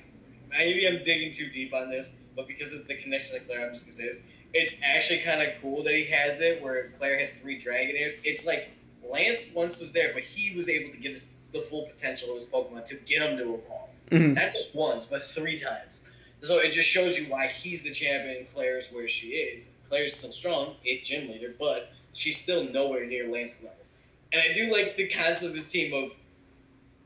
[0.51, 3.73] Maybe I'm digging too deep on this, but because of the connection to Claire, I'm
[3.73, 7.19] just gonna say this it's actually kind of cool that he has it where Claire
[7.19, 8.21] has three Dragonairs.
[8.25, 8.77] It's like
[9.09, 12.37] Lance once was there, but he was able to get his, the full potential of
[12.37, 13.91] his Pokemon to get him to evolve.
[14.11, 14.35] Mm-hmm.
[14.35, 16.11] Not just once, but three times.
[16.43, 19.79] So it just shows you why he's the champion and Claire's where she is.
[19.89, 23.85] Claire's still strong, eighth gym leader, but she's still nowhere near Lance's level.
[24.33, 26.15] And I do like the concept of his team of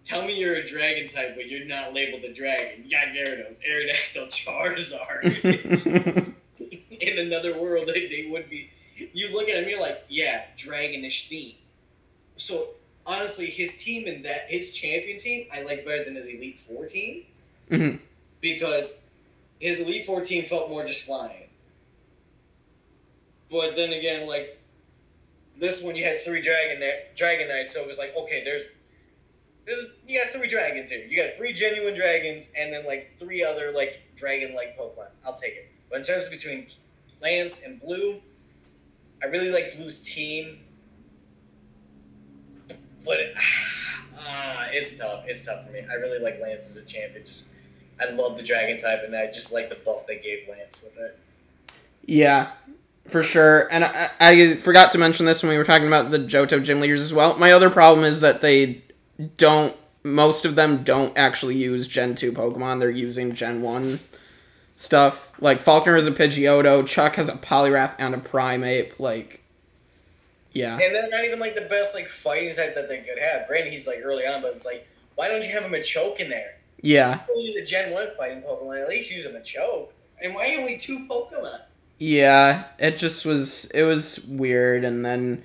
[0.05, 2.85] tell me you're a dragon type, but you're not labeled a dragon.
[2.85, 4.29] You got Gyarados, Aerodactyl,
[5.25, 6.35] Charizard.
[7.09, 8.71] in another world they, they would be.
[9.13, 11.57] You look at him, you're like, yeah, dragonish theme.
[12.37, 12.69] So
[13.07, 16.87] honestly, his team and that his champion team, I liked better than his Elite Four
[16.87, 17.25] team
[17.71, 17.97] mm-hmm.
[18.41, 19.07] because
[19.59, 21.49] his Elite Four team felt more just flying.
[23.51, 24.61] But then again, like
[25.59, 26.83] this one, you had three dragon
[27.15, 28.65] Dragonites, so it was like, okay, there's
[29.67, 31.07] there's you got three dragons here.
[31.07, 35.09] You got three genuine dragons, and then like three other like dragon-like Pokemon.
[35.25, 35.71] I'll take it.
[35.89, 36.67] But in terms of between
[37.25, 38.21] Lance and Blue,
[39.23, 40.59] I really like Blue's team.
[43.05, 43.19] But
[44.19, 45.25] uh, it's tough.
[45.27, 45.81] It's tough for me.
[45.91, 47.25] I really like Lance as a champion.
[47.25, 47.53] Just
[48.01, 51.03] I love the dragon type, and I just like the buff they gave Lance with
[51.03, 51.19] it.
[52.07, 52.51] Yeah,
[53.09, 53.73] for sure.
[53.73, 56.81] And I, I forgot to mention this when we were talking about the Johto gym
[56.81, 57.39] leaders as well.
[57.39, 58.83] My other problem is that they
[59.37, 59.75] don't.
[60.07, 62.81] Most of them don't actually use Gen two Pokemon.
[62.81, 64.01] They're using Gen one
[64.77, 65.31] stuff.
[65.41, 68.99] Like Falkner is a Pidgeotto, Chuck has a Poliwrath and a Primeape.
[68.99, 69.43] Like,
[70.53, 70.73] yeah.
[70.73, 73.47] And they're not even like the best like fighting type that they could have.
[73.49, 76.21] Granted, he's like early on, but it's like, why don't you have him a choke
[76.21, 76.57] in there?
[76.81, 77.21] Yeah.
[77.35, 78.83] Use a Gen One fighting Pokemon.
[78.83, 79.95] At least use him a choke.
[80.23, 81.61] And why only two Pokemon?
[81.99, 83.67] Yeah, it just was.
[83.71, 85.45] It was weird, and then.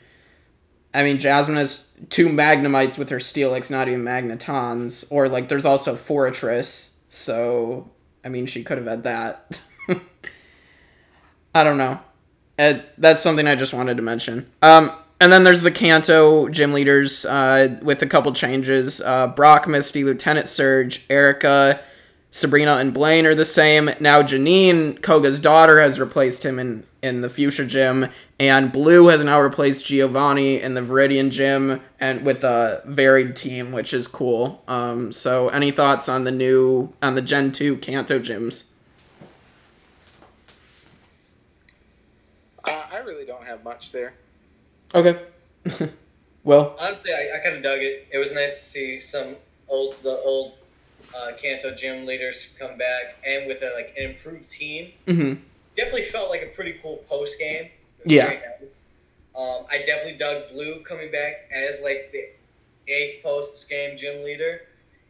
[0.92, 5.06] I mean, Jasmine has two Magnemites with her Steelix, not even Magnetons.
[5.12, 7.92] Or, like, there's also Forretress, so
[8.24, 9.62] I mean, she could have had that.
[11.56, 12.00] I don't know.
[12.58, 14.50] uh, that's something I just wanted to mention.
[14.62, 14.92] Um,
[15.22, 19.02] and then there's the Kanto gym leaders uh, with a couple changes.
[19.02, 21.82] Uh, Brock, Misty, Lieutenant Surge, Erika,
[22.32, 23.90] Sabrina, and Blaine are the same.
[24.00, 28.10] Now Janine, Koga's daughter, has replaced him in, in the Fuchsia gym,
[28.40, 33.74] and Blue has now replaced Giovanni in the Viridian gym, and with a varied team,
[33.74, 34.64] which is cool.
[34.68, 38.66] Um, so, any thoughts on the new on the Gen two Kanto gyms?
[42.64, 44.14] Uh, I really don't have much there.
[44.96, 45.20] Okay.
[46.44, 48.08] well, honestly, I, I kind of dug it.
[48.12, 49.36] It was nice to see some
[49.68, 50.54] old the old
[51.14, 54.94] uh, Kanto gym leaders come back and with a, like an improved team.
[55.08, 55.42] Mm-hmm.
[55.76, 57.70] Definitely felt like a pretty cool post game.
[58.06, 58.40] Yeah.
[59.36, 62.24] Um, I definitely dug Blue coming back as like the
[62.92, 64.62] eighth post game gym leader.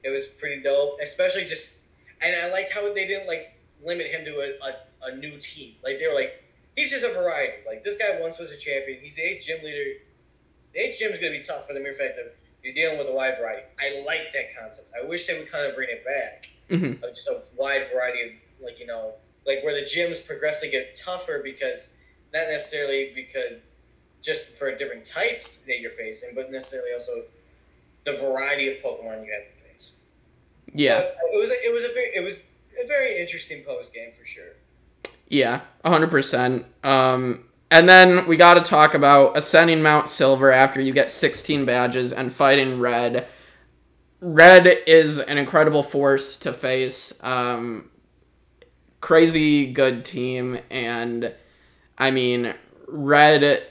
[0.03, 1.81] It was pretty dope, especially just,
[2.21, 5.73] and I liked how they didn't like limit him to a, a, a new team.
[5.83, 6.43] Like they were like,
[6.75, 7.63] he's just a variety.
[7.65, 8.99] Like this guy once was a champion.
[9.01, 9.99] He's the eighth gym leader.
[10.73, 12.97] The eighth gym is going to be tough for the mere fact that you're dealing
[12.97, 13.63] with a wide variety.
[13.79, 14.89] I like that concept.
[14.95, 17.03] I wish they would kind of bring it back mm-hmm.
[17.03, 18.29] of just a wide variety of
[18.63, 19.13] like you know
[19.45, 21.97] like where the gyms progressively get tougher because
[22.33, 23.59] not necessarily because
[24.21, 27.23] just for different types that you're facing, but necessarily also
[28.05, 29.99] the variety of Pokemon you have to face.
[30.73, 32.51] Yeah, but it was a, it was a very it was
[32.83, 34.53] a very interesting post game for sure.
[35.27, 36.65] Yeah, hundred percent.
[36.83, 41.65] Um, and then we got to talk about ascending Mount Silver after you get 16
[41.65, 43.27] badges and fighting Red.
[44.21, 47.23] Red is an incredible force to face.
[47.23, 47.89] Um,
[49.01, 51.33] crazy good team, and
[51.99, 52.53] I mean,
[52.87, 53.61] Red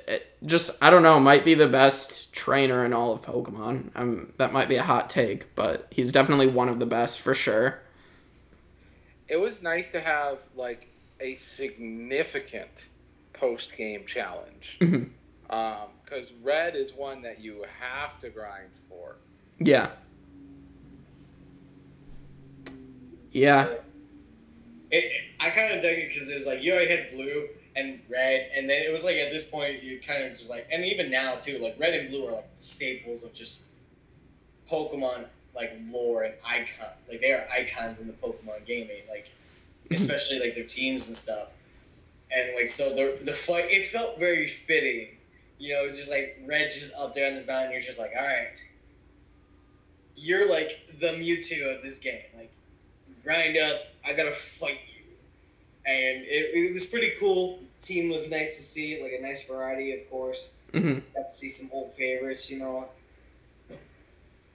[0.44, 3.90] just I don't know might be the best trainer in all of Pokemon.
[3.94, 7.34] Um, that might be a hot take, but he's definitely one of the best for
[7.34, 7.80] sure.
[9.26, 10.88] It was nice to have like
[11.20, 12.86] a significant
[13.32, 14.78] post game challenge.
[14.78, 19.16] Because um, red is one that you have to grind for.
[19.58, 19.90] Yeah.
[23.32, 23.66] Yeah.
[23.66, 23.84] It,
[24.90, 27.48] it, I kind of dug it because it was like you already had blue
[27.78, 30.66] and red, and then it was like at this point you kind of just like,
[30.72, 33.66] and even now too, like red and blue are like staples of just
[34.70, 36.92] Pokemon like lore and icon.
[37.08, 39.30] Like they are icons in the Pokemon gaming, like
[39.90, 41.48] especially like their teams and stuff
[42.30, 45.08] and like so the the fight it felt very fitting,
[45.58, 47.72] you know, just like Red just up there on this mountain.
[47.72, 48.52] You're just like, all right,
[50.16, 52.22] you're like the Mewtwo of this game.
[52.36, 52.52] Like,
[53.24, 53.80] grind up.
[54.04, 55.04] I gotta fight you,
[55.86, 57.60] and it, it was pretty cool.
[57.80, 60.56] Team was nice to see, like a nice variety, of course.
[60.72, 61.00] Mm-hmm.
[61.14, 62.88] Got to see some old favorites, you know.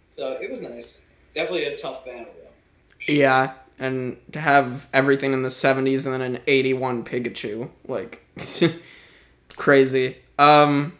[0.09, 1.05] So it was nice.
[1.33, 3.13] Definitely a tough battle, though.
[3.13, 8.25] Yeah, and to have everything in the 70s and then an 81 Pikachu like
[9.55, 10.97] crazy um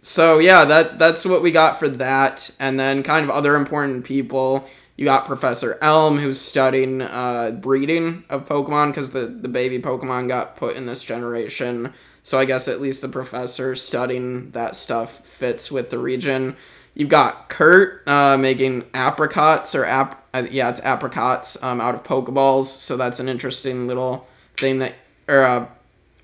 [0.00, 4.04] so yeah that that's what we got for that and then kind of other important
[4.04, 9.80] people you got Professor Elm who's studying uh, breeding of Pokemon because the, the baby
[9.80, 11.92] Pokemon got put in this generation.
[12.22, 16.56] So I guess at least the professor studying that stuff fits with the region.
[16.94, 22.04] You've got Kurt uh, making Apricorns or ap uh, yeah it's Apricorns um, out of
[22.04, 22.66] Pokeballs.
[22.66, 24.26] So that's an interesting little
[24.56, 24.94] thing that
[25.26, 25.66] or uh,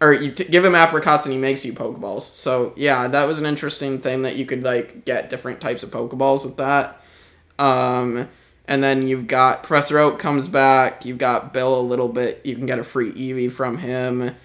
[0.01, 2.23] or you t- give him Apricorns and he makes you Pokeballs.
[2.23, 5.91] So yeah, that was an interesting thing that you could like get different types of
[5.91, 7.01] Pokeballs with that.
[7.59, 8.29] Um,
[8.69, 11.07] and then you've got Professor Oak comes back.
[11.07, 12.45] You've got Bill a little bit.
[12.45, 14.37] You can get a free Eevee from him.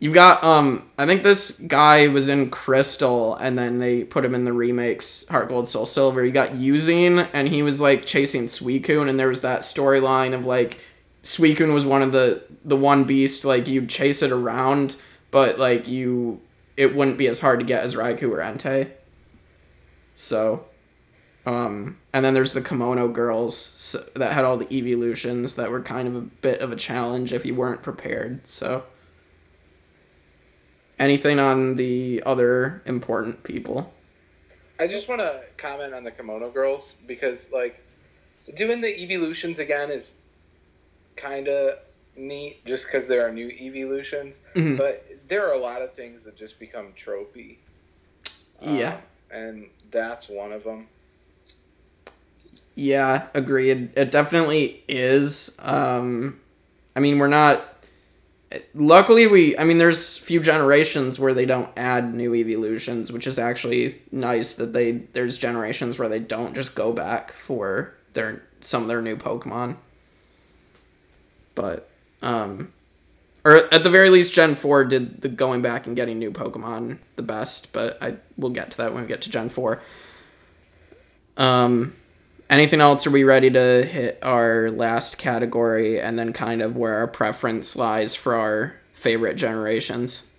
[0.00, 4.34] You've got um I think this guy was in Crystal and then they put him
[4.34, 6.24] in the remakes Heart Gold Soul Silver.
[6.24, 10.44] You got Eusine and he was like chasing Suicune and there was that storyline of
[10.44, 10.78] like
[11.22, 14.96] Suicune was one of the the one beast like you'd chase it around
[15.30, 16.40] but like you
[16.76, 18.90] it wouldn't be as hard to get as Raikou or Entei.
[20.14, 20.64] So
[21.48, 26.06] um and then there's the Kimono girls that had all the evolutions that were kind
[26.06, 28.46] of a bit of a challenge if you weren't prepared.
[28.46, 28.84] So
[30.98, 33.92] anything on the other important people?
[34.78, 37.82] I just want to comment on the Kimono girls because like
[38.54, 40.18] doing the evolutions again is
[41.16, 41.78] kind of
[42.14, 44.76] neat just because there are new evolutions, mm-hmm.
[44.76, 47.58] but there are a lot of things that just become trophy.
[48.60, 50.88] Yeah, um, and that's one of them.
[52.78, 53.90] Yeah, agreed.
[53.96, 55.58] It definitely is.
[55.60, 56.38] Um,
[56.94, 57.64] I mean, we're not
[58.72, 63.38] luckily we i mean there's few generations where they don't add new evolutions which is
[63.38, 68.80] actually nice that they there's generations where they don't just go back for their some
[68.80, 69.76] of their new pokemon
[71.54, 71.90] but
[72.22, 72.72] um
[73.44, 76.98] or at the very least, Gen Four did the going back and getting new Pokemon
[77.16, 77.72] the best.
[77.72, 79.80] But I will get to that when we get to Gen Four.
[81.38, 81.94] Um,
[82.50, 83.06] anything else?
[83.06, 87.76] Are we ready to hit our last category and then kind of where our preference
[87.76, 90.30] lies for our favorite generations?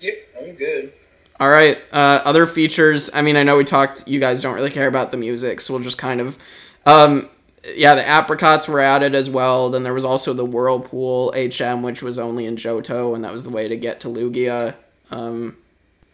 [0.00, 0.92] Yep, I'm good.
[1.40, 1.78] All right.
[1.92, 3.10] Uh, other features.
[3.12, 4.06] I mean, I know we talked.
[4.06, 6.38] You guys don't really care about the music, so we'll just kind of.
[6.86, 7.28] Um,
[7.74, 9.70] yeah, the Apricorns were added as well.
[9.70, 13.42] Then there was also the whirlpool HM, which was only in Johto, and that was
[13.42, 14.74] the way to get to Lugia.
[15.10, 15.56] Um,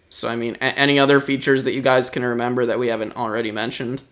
[0.08, 3.16] so I mean, a- any other features that you guys can remember that we haven't
[3.16, 4.02] already mentioned?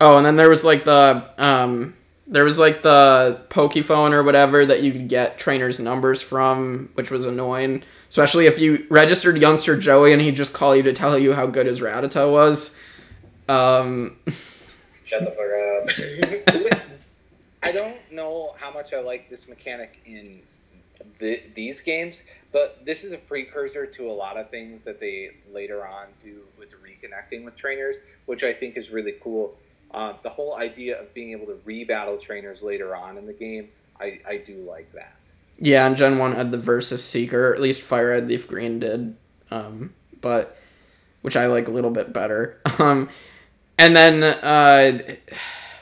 [0.00, 1.94] Oh, and then there was like the um,
[2.26, 7.10] there was like the Pokephone or whatever that you could get trainers' numbers from, which
[7.10, 7.82] was annoying.
[8.08, 11.46] Especially if you registered youngster Joey and he'd just call you to tell you how
[11.46, 12.80] good his Rattata was.
[13.48, 14.18] Um,
[15.04, 16.82] Shut the fuck up.
[17.62, 20.40] I don't know how much I like this mechanic in
[21.18, 22.22] the, these games,
[22.52, 26.42] but this is a precursor to a lot of things that they later on do
[26.58, 29.56] with reconnecting with trainers, which I think is really cool.
[29.96, 33.70] Uh, the whole idea of being able to rebattle trainers later on in the game,
[33.98, 35.16] I, I do like that.
[35.58, 38.78] yeah, and Gen 1 had the Versus Seeker, or at least Fire Red Leaf Green
[38.78, 39.16] did.
[39.50, 40.56] Um, but,
[41.22, 42.60] which I like a little bit better.
[42.78, 43.08] Um,
[43.78, 44.98] and then, uh,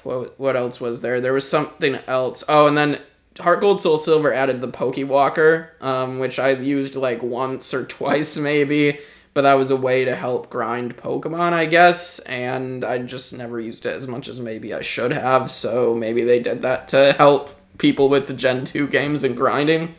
[0.05, 1.21] what, what else was there?
[1.21, 2.45] There was something else.
[2.49, 2.99] Oh, and then
[3.41, 8.37] Heart Gold Soul Silver added the Pokewalker, um, which I used like once or twice
[8.37, 8.99] maybe,
[9.35, 13.61] but that was a way to help grind Pokemon, I guess, and I just never
[13.61, 17.13] used it as much as maybe I should have, so maybe they did that to
[17.19, 19.97] help people with the Gen 2 games and grinding.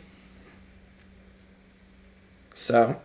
[2.54, 2.96] So.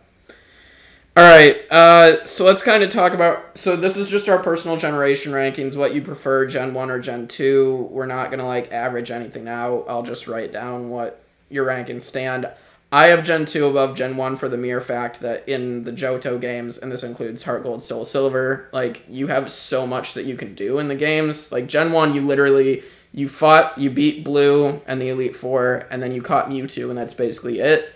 [1.20, 3.58] Alright, uh, so let's kind of talk about.
[3.58, 7.28] So, this is just our personal generation rankings, what you prefer, Gen 1 or Gen
[7.28, 7.90] 2.
[7.92, 9.88] We're not going to, like, average anything out.
[9.90, 12.50] I'll just write down what your rankings stand.
[12.92, 16.40] I have Gen 2 above Gen 1 for the mere fact that in the Johto
[16.40, 20.36] games, and this includes Heart Gold, Soul Silver, like, you have so much that you
[20.36, 21.52] can do in the games.
[21.52, 22.84] Like, Gen 1, you literally.
[23.14, 26.98] You fought, you beat Blue and the Elite Four, and then you caught Mewtwo, and
[26.98, 27.94] that's basically it.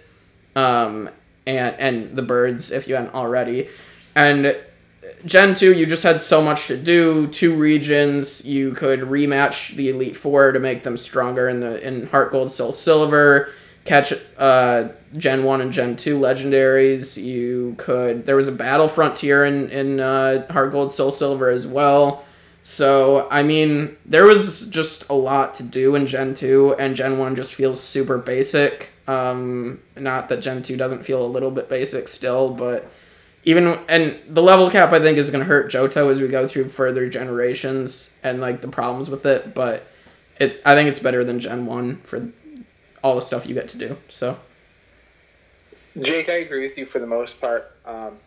[0.57, 1.09] Um,
[1.47, 3.69] and and the birds if you hadn't already.
[4.13, 4.57] And
[5.25, 9.89] Gen 2, you just had so much to do, two regions, you could rematch the
[9.89, 13.49] Elite Four to make them stronger in the in Heart Gold Soul Silver,
[13.85, 17.23] catch uh Gen 1 and Gen 2 legendaries.
[17.23, 21.65] You could there was a battle frontier in, in uh Heart Gold Soul Silver as
[21.65, 22.25] well.
[22.67, 27.19] So, I mean, there was just a lot to do in Gen 2, and Gen
[27.19, 28.89] 1 just feels super basic.
[29.07, 32.89] Um, not that Gen 2 doesn't feel a little bit basic still, but
[33.43, 36.47] even, and the level cap I think is going to hurt Johto as we go
[36.47, 39.85] through further generations and like the problems with it, but
[40.39, 42.31] it, I think it's better than Gen 1 for
[43.05, 44.35] all the stuff you get to do, so.
[46.01, 47.71] Jake, I agree with you for the most part.
[47.85, 48.17] Um,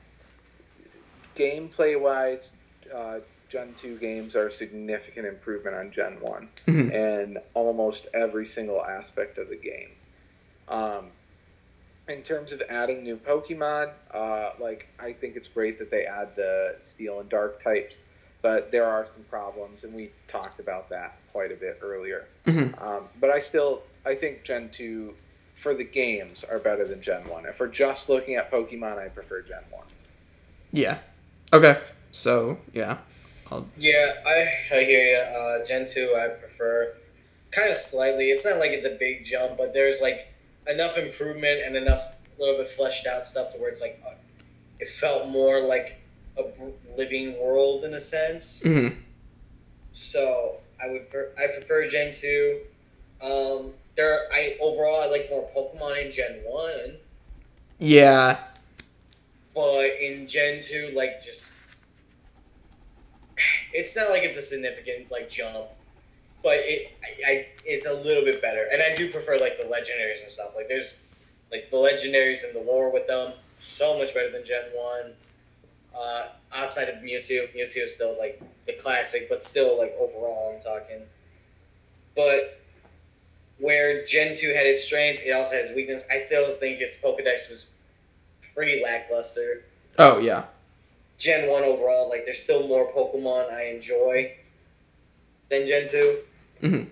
[1.34, 2.46] gameplay wise,
[2.94, 3.18] uh,
[3.50, 6.94] Gen 2 games are a significant improvement on Gen one Mhm.
[6.94, 9.90] and almost every single aspect of the game.
[10.68, 11.10] Um,
[12.06, 16.36] in terms of adding new Pokemon, uh, like I think it's great that they add
[16.36, 18.02] the Steel and Dark types,
[18.42, 22.26] but there are some problems, and we talked about that quite a bit earlier.
[22.46, 22.80] Mhm.
[22.80, 25.14] Um, but I still I think Gen two
[25.56, 27.44] for the games are better than Gen one.
[27.46, 29.84] If we're just looking at Pokemon, I prefer Gen one.
[30.72, 30.98] Yeah.
[31.52, 31.78] Okay.
[32.10, 32.98] So, yeah.
[33.76, 35.36] Yeah, I, I hear you.
[35.38, 36.94] Uh, Gen 2, I prefer
[37.50, 38.26] kind of slightly.
[38.30, 40.32] It's not like it's a big jump, but there's like
[40.66, 44.14] enough improvement and enough little bit fleshed out stuff to where it's like uh,
[44.78, 46.00] it felt more like
[46.36, 46.44] a
[46.96, 48.62] living world in a sense.
[48.62, 48.88] hmm
[49.92, 51.06] So I would
[51.38, 52.60] I prefer Gen 2.
[53.20, 56.96] Um, there I overall I like more Pokemon in Gen 1,
[57.80, 58.38] Yeah.
[59.54, 61.56] but in Gen 2 like just
[63.74, 65.66] it's not like it's a significant like jump,
[66.42, 69.64] but it I, I it's a little bit better, and I do prefer like the
[69.64, 70.54] legendaries and stuff.
[70.56, 71.04] Like there's
[71.52, 75.12] like the legendaries and the lore with them so much better than Gen One.
[75.96, 80.62] Uh, outside of Mewtwo, Mewtwo is still like the classic, but still like overall I'm
[80.62, 81.02] talking.
[82.14, 82.57] But
[83.58, 86.06] where Gen Two had its strengths, it also had its weakness.
[86.10, 87.74] I still think its Pokedex was
[88.54, 89.64] pretty lackluster.
[89.98, 90.44] Oh, yeah.
[91.18, 94.36] Gen 1 overall, like there's still more Pokemon I enjoy
[95.50, 96.18] than Gen 2.
[96.62, 96.86] Mhm.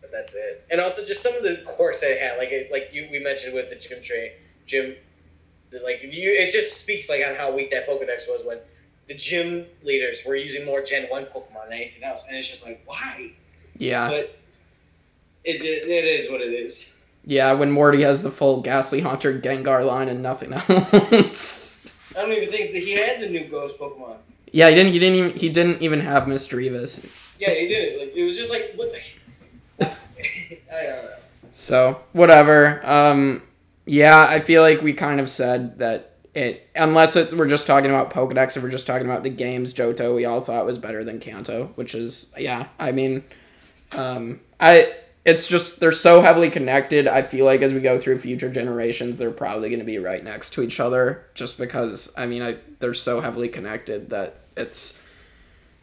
[0.00, 0.64] But that's it.
[0.70, 3.18] And also just some of the quirks that it had, like it, like you we
[3.18, 4.30] mentioned with the gym train
[4.64, 4.96] gym
[5.84, 8.58] like you it just speaks like on how weak that Pokedex was when
[9.08, 12.26] the gym leaders were using more Gen 1 Pokemon than anything else.
[12.26, 13.32] And it's just like why?
[13.76, 14.08] Yeah.
[14.08, 14.38] But
[15.46, 16.98] it, it, it is what it is.
[17.24, 21.84] Yeah, when Morty has the full Gastly Haunter Gengar line and nothing else.
[22.16, 24.18] I don't even think that he had the new ghost Pokemon.
[24.52, 24.92] yeah, he didn't.
[24.92, 25.30] He didn't even.
[25.32, 27.10] He didn't even have Misdreavus.
[27.38, 28.00] Yeah, he did it.
[28.00, 29.86] Like it was just like what the.
[30.72, 31.10] I don't know.
[31.52, 32.80] So whatever.
[32.88, 33.42] Um,
[33.86, 37.90] yeah, I feel like we kind of said that it, unless it's we're just talking
[37.90, 41.02] about Pokedex or we're just talking about the games Johto, we all thought was better
[41.02, 42.68] than Kanto, which is yeah.
[42.78, 43.24] I mean,
[43.96, 44.92] um, I
[45.26, 47.08] it's just they're so heavily connected.
[47.08, 50.22] I feel like as we go through future generations, they're probably going to be right
[50.22, 55.04] next to each other, just because I mean, I they're so heavily connected that it's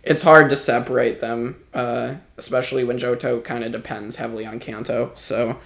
[0.02, 5.12] it's hard to separate them, uh, especially when Johto kind of depends heavily on Kanto.
[5.16, 5.60] So,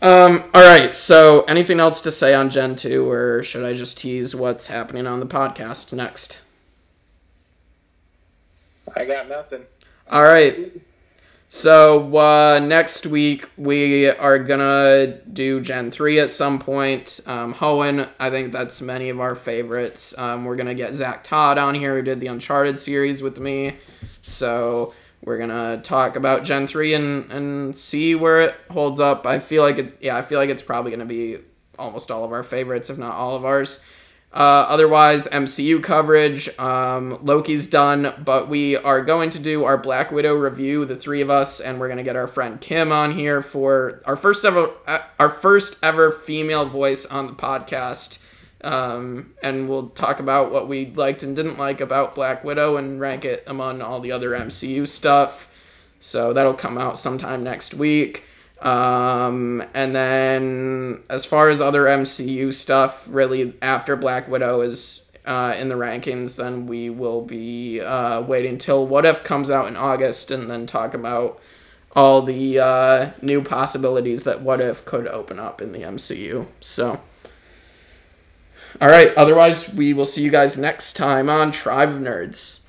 [0.00, 0.94] um, all right.
[0.94, 5.08] So, anything else to say on Gen two, or should I just tease what's happening
[5.08, 6.40] on the podcast next?
[8.96, 9.64] I got nothing.
[10.08, 10.80] All right.
[11.48, 17.20] So uh, next week we are gonna do Gen three at some point.
[17.26, 20.16] Um, Hoenn, I think that's many of our favorites.
[20.18, 23.76] Um, we're gonna get Zach Todd on here who did the Uncharted series with me.
[24.22, 24.92] So
[25.22, 29.24] we're gonna talk about Gen three and and see where it holds up.
[29.24, 29.96] I feel like it.
[30.00, 31.38] Yeah, I feel like it's probably gonna be
[31.78, 33.86] almost all of our favorites, if not all of ours.
[34.36, 36.50] Uh, otherwise, MCU coverage.
[36.58, 41.22] Um, Loki's done, but we are going to do our Black Widow review, the three
[41.22, 44.72] of us, and we're gonna get our friend Kim on here for our first ever,
[44.86, 48.22] uh, our first ever female voice on the podcast.
[48.60, 53.00] Um, and we'll talk about what we liked and didn't like about Black Widow and
[53.00, 55.58] rank it among all the other MCU stuff.
[55.98, 58.25] So that'll come out sometime next week.
[58.60, 65.54] Um, and then as far as other MCU stuff, really after Black Widow is uh,
[65.58, 69.76] in the rankings, then we will be uh, waiting till What If comes out in
[69.76, 71.40] August and then talk about
[71.94, 76.46] all the uh, new possibilities that What If could open up in the MCU.
[76.60, 77.00] So,
[78.80, 79.14] all right.
[79.16, 82.65] Otherwise, we will see you guys next time on Tribe of Nerds.